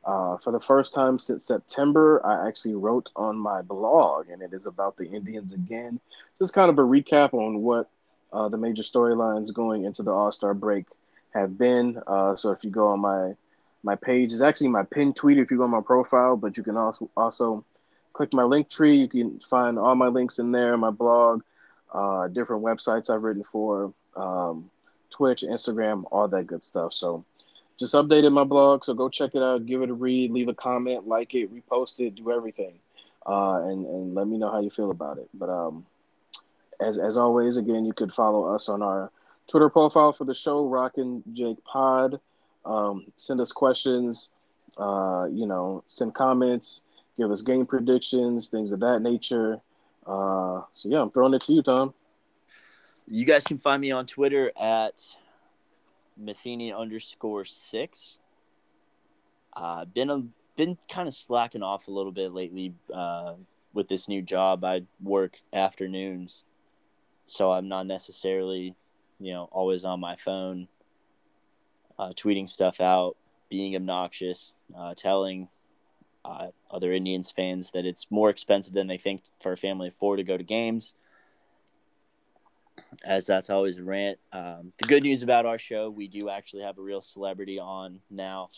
Uh, 0.04 0.36
for 0.38 0.52
the 0.52 0.60
first 0.60 0.94
time 0.94 1.18
since 1.18 1.44
September, 1.44 2.24
I 2.24 2.46
actually 2.46 2.74
wrote 2.74 3.10
on 3.16 3.36
my 3.36 3.62
blog, 3.62 4.28
and 4.28 4.40
it 4.40 4.52
is 4.52 4.66
about 4.66 4.96
the 4.96 5.04
Indians 5.04 5.52
again. 5.52 5.98
Just 6.38 6.52
kind 6.52 6.70
of 6.70 6.78
a 6.78 6.82
recap 6.82 7.34
on 7.34 7.62
what 7.62 7.88
uh, 8.32 8.48
the 8.48 8.56
major 8.56 8.82
storylines 8.82 9.52
going 9.52 9.84
into 9.84 10.02
the 10.02 10.12
All 10.12 10.30
Star 10.30 10.54
break 10.54 10.86
have 11.34 11.58
been. 11.58 12.00
Uh, 12.06 12.36
so 12.36 12.50
if 12.50 12.62
you 12.64 12.70
go 12.70 12.88
on 12.88 13.00
my 13.00 13.34
my 13.86 13.94
page, 13.94 14.32
is 14.32 14.42
actually 14.42 14.68
my 14.68 14.82
pinned 14.82 15.14
tweet 15.14 15.38
if 15.38 15.50
you 15.50 15.58
go 15.58 15.62
on 15.62 15.70
my 15.70 15.80
profile, 15.80 16.36
but 16.36 16.56
you 16.56 16.64
can 16.64 16.76
also 16.76 17.08
also 17.16 17.64
click 18.12 18.32
my 18.32 18.42
link 18.42 18.68
tree. 18.68 18.96
You 18.96 19.08
can 19.08 19.38
find 19.40 19.78
all 19.78 19.94
my 19.94 20.08
links 20.08 20.40
in 20.40 20.50
there, 20.50 20.76
my 20.76 20.90
blog, 20.90 21.42
uh, 21.94 22.26
different 22.28 22.64
websites 22.64 23.08
I've 23.08 23.22
written 23.22 23.44
for, 23.44 23.92
um, 24.16 24.70
Twitch, 25.10 25.42
Instagram, 25.42 26.04
all 26.10 26.26
that 26.26 26.48
good 26.48 26.64
stuff. 26.64 26.92
So 26.92 27.24
just 27.78 27.94
updated 27.94 28.32
my 28.32 28.44
blog, 28.44 28.84
so 28.84 28.92
go 28.92 29.08
check 29.08 29.34
it 29.34 29.42
out, 29.42 29.66
give 29.66 29.82
it 29.82 29.90
a 29.90 29.94
read, 29.94 30.32
leave 30.32 30.48
a 30.48 30.54
comment, 30.54 31.06
like 31.06 31.34
it, 31.34 31.54
repost 31.54 32.00
it, 32.00 32.16
do 32.16 32.32
everything, 32.32 32.74
uh, 33.24 33.60
and 33.68 33.86
and 33.86 34.14
let 34.14 34.26
me 34.26 34.36
know 34.36 34.50
how 34.50 34.60
you 34.60 34.70
feel 34.70 34.90
about 34.90 35.18
it. 35.18 35.28
But 35.32 35.48
um, 35.48 35.86
as 36.80 36.98
as 36.98 37.16
always, 37.16 37.56
again, 37.56 37.84
you 37.84 37.92
could 37.92 38.12
follow 38.12 38.54
us 38.54 38.68
on 38.68 38.82
our 38.82 39.12
Twitter 39.46 39.70
profile 39.70 40.12
for 40.12 40.24
the 40.24 40.34
show, 40.34 40.66
Rockin' 40.66 41.22
Jake 41.32 41.62
Pod. 41.64 42.20
Um, 42.66 43.06
send 43.16 43.40
us 43.40 43.52
questions, 43.52 44.32
uh, 44.76 45.26
you 45.30 45.46
know, 45.46 45.84
send 45.86 46.14
comments, 46.14 46.82
give 47.16 47.30
us 47.30 47.40
game 47.40 47.64
predictions, 47.64 48.48
things 48.48 48.72
of 48.72 48.80
that 48.80 49.00
nature. 49.00 49.60
Uh, 50.04 50.62
so 50.74 50.88
yeah, 50.88 51.00
I'm 51.00 51.10
throwing 51.10 51.34
it 51.34 51.42
to 51.44 51.52
you, 51.52 51.62
Tom. 51.62 51.94
You 53.06 53.24
guys 53.24 53.44
can 53.44 53.58
find 53.58 53.80
me 53.80 53.92
on 53.92 54.04
Twitter 54.04 54.50
at 54.60 55.00
Matheny 56.16 56.72
underscore 56.72 57.44
six. 57.44 58.18
Uh, 59.54 59.84
been 59.84 60.10
a, 60.10 60.24
been 60.56 60.76
kind 60.90 61.06
of 61.06 61.14
slacking 61.14 61.62
off 61.62 61.86
a 61.86 61.92
little 61.92 62.12
bit 62.12 62.32
lately 62.32 62.74
uh, 62.92 63.34
with 63.72 63.88
this 63.88 64.08
new 64.08 64.22
job. 64.22 64.64
I 64.64 64.82
work 65.00 65.38
afternoons, 65.52 66.42
so 67.26 67.52
I'm 67.52 67.68
not 67.68 67.86
necessarily, 67.86 68.74
you 69.20 69.32
know, 69.32 69.48
always 69.52 69.84
on 69.84 70.00
my 70.00 70.16
phone, 70.16 70.66
uh, 71.98 72.10
tweeting 72.10 72.48
stuff 72.48 72.80
out, 72.80 73.16
being 73.48 73.76
obnoxious, 73.76 74.54
uh, 74.76 74.94
telling 74.94 75.48
uh, 76.24 76.48
other 76.70 76.92
Indians 76.92 77.30
fans 77.30 77.70
that 77.72 77.84
it's 77.86 78.06
more 78.10 78.30
expensive 78.30 78.74
than 78.74 78.86
they 78.86 78.98
think 78.98 79.22
for 79.40 79.52
a 79.52 79.56
family 79.56 79.88
of 79.88 79.94
four 79.94 80.16
to 80.16 80.24
go 80.24 80.36
to 80.36 80.44
games 80.44 80.94
as 83.04 83.26
that's 83.26 83.50
always 83.50 83.78
a 83.78 83.82
rant. 83.84 84.18
Um, 84.32 84.72
the 84.78 84.86
good 84.86 85.02
news 85.02 85.22
about 85.22 85.46
our 85.46 85.58
show, 85.58 85.90
we 85.90 86.08
do 86.08 86.28
actually 86.28 86.62
have 86.62 86.78
a 86.78 86.82
real 86.82 87.00
celebrity 87.00 87.58
on 87.58 88.00
now. 88.10 88.50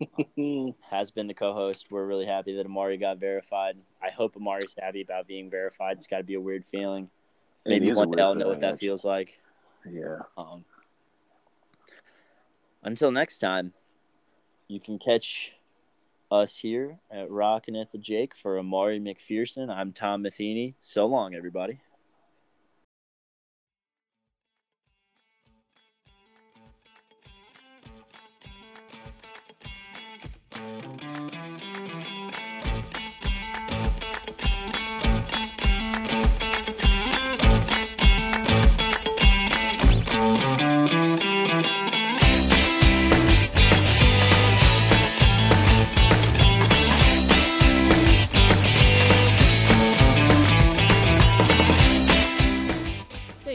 Has 0.90 1.10
been 1.10 1.26
the 1.26 1.34
co-host. 1.34 1.86
We're 1.90 2.06
really 2.06 2.26
happy 2.26 2.54
that 2.56 2.66
Amari 2.66 2.98
got 2.98 3.18
verified. 3.18 3.76
I 4.02 4.10
hope 4.10 4.36
Amari's 4.36 4.76
happy 4.80 5.00
about 5.00 5.26
being 5.26 5.50
verified. 5.50 5.96
It's 5.96 6.06
got 6.06 6.18
to 6.18 6.24
be 6.24 6.34
a 6.34 6.40
weird 6.40 6.64
feeling. 6.64 7.10
Maybe 7.66 7.92
one 7.92 8.10
day 8.12 8.22
I'll 8.22 8.34
know 8.34 8.48
what 8.48 8.60
that 8.60 8.78
feels 8.78 9.04
like. 9.04 9.40
Yeah. 9.90 10.20
Um, 10.36 10.64
until 12.82 13.10
next 13.10 13.38
time, 13.38 13.72
you 14.68 14.80
can 14.80 14.98
catch 14.98 15.52
us 16.30 16.58
here 16.58 16.98
at 17.10 17.30
Rockin' 17.30 17.76
at 17.76 17.90
the 17.92 17.98
Jake 17.98 18.36
for 18.36 18.58
Amari 18.58 19.00
McPherson. 19.00 19.70
I'm 19.70 19.92
Tom 19.92 20.22
Matheny. 20.22 20.74
So 20.78 21.06
long, 21.06 21.34
everybody. 21.34 21.80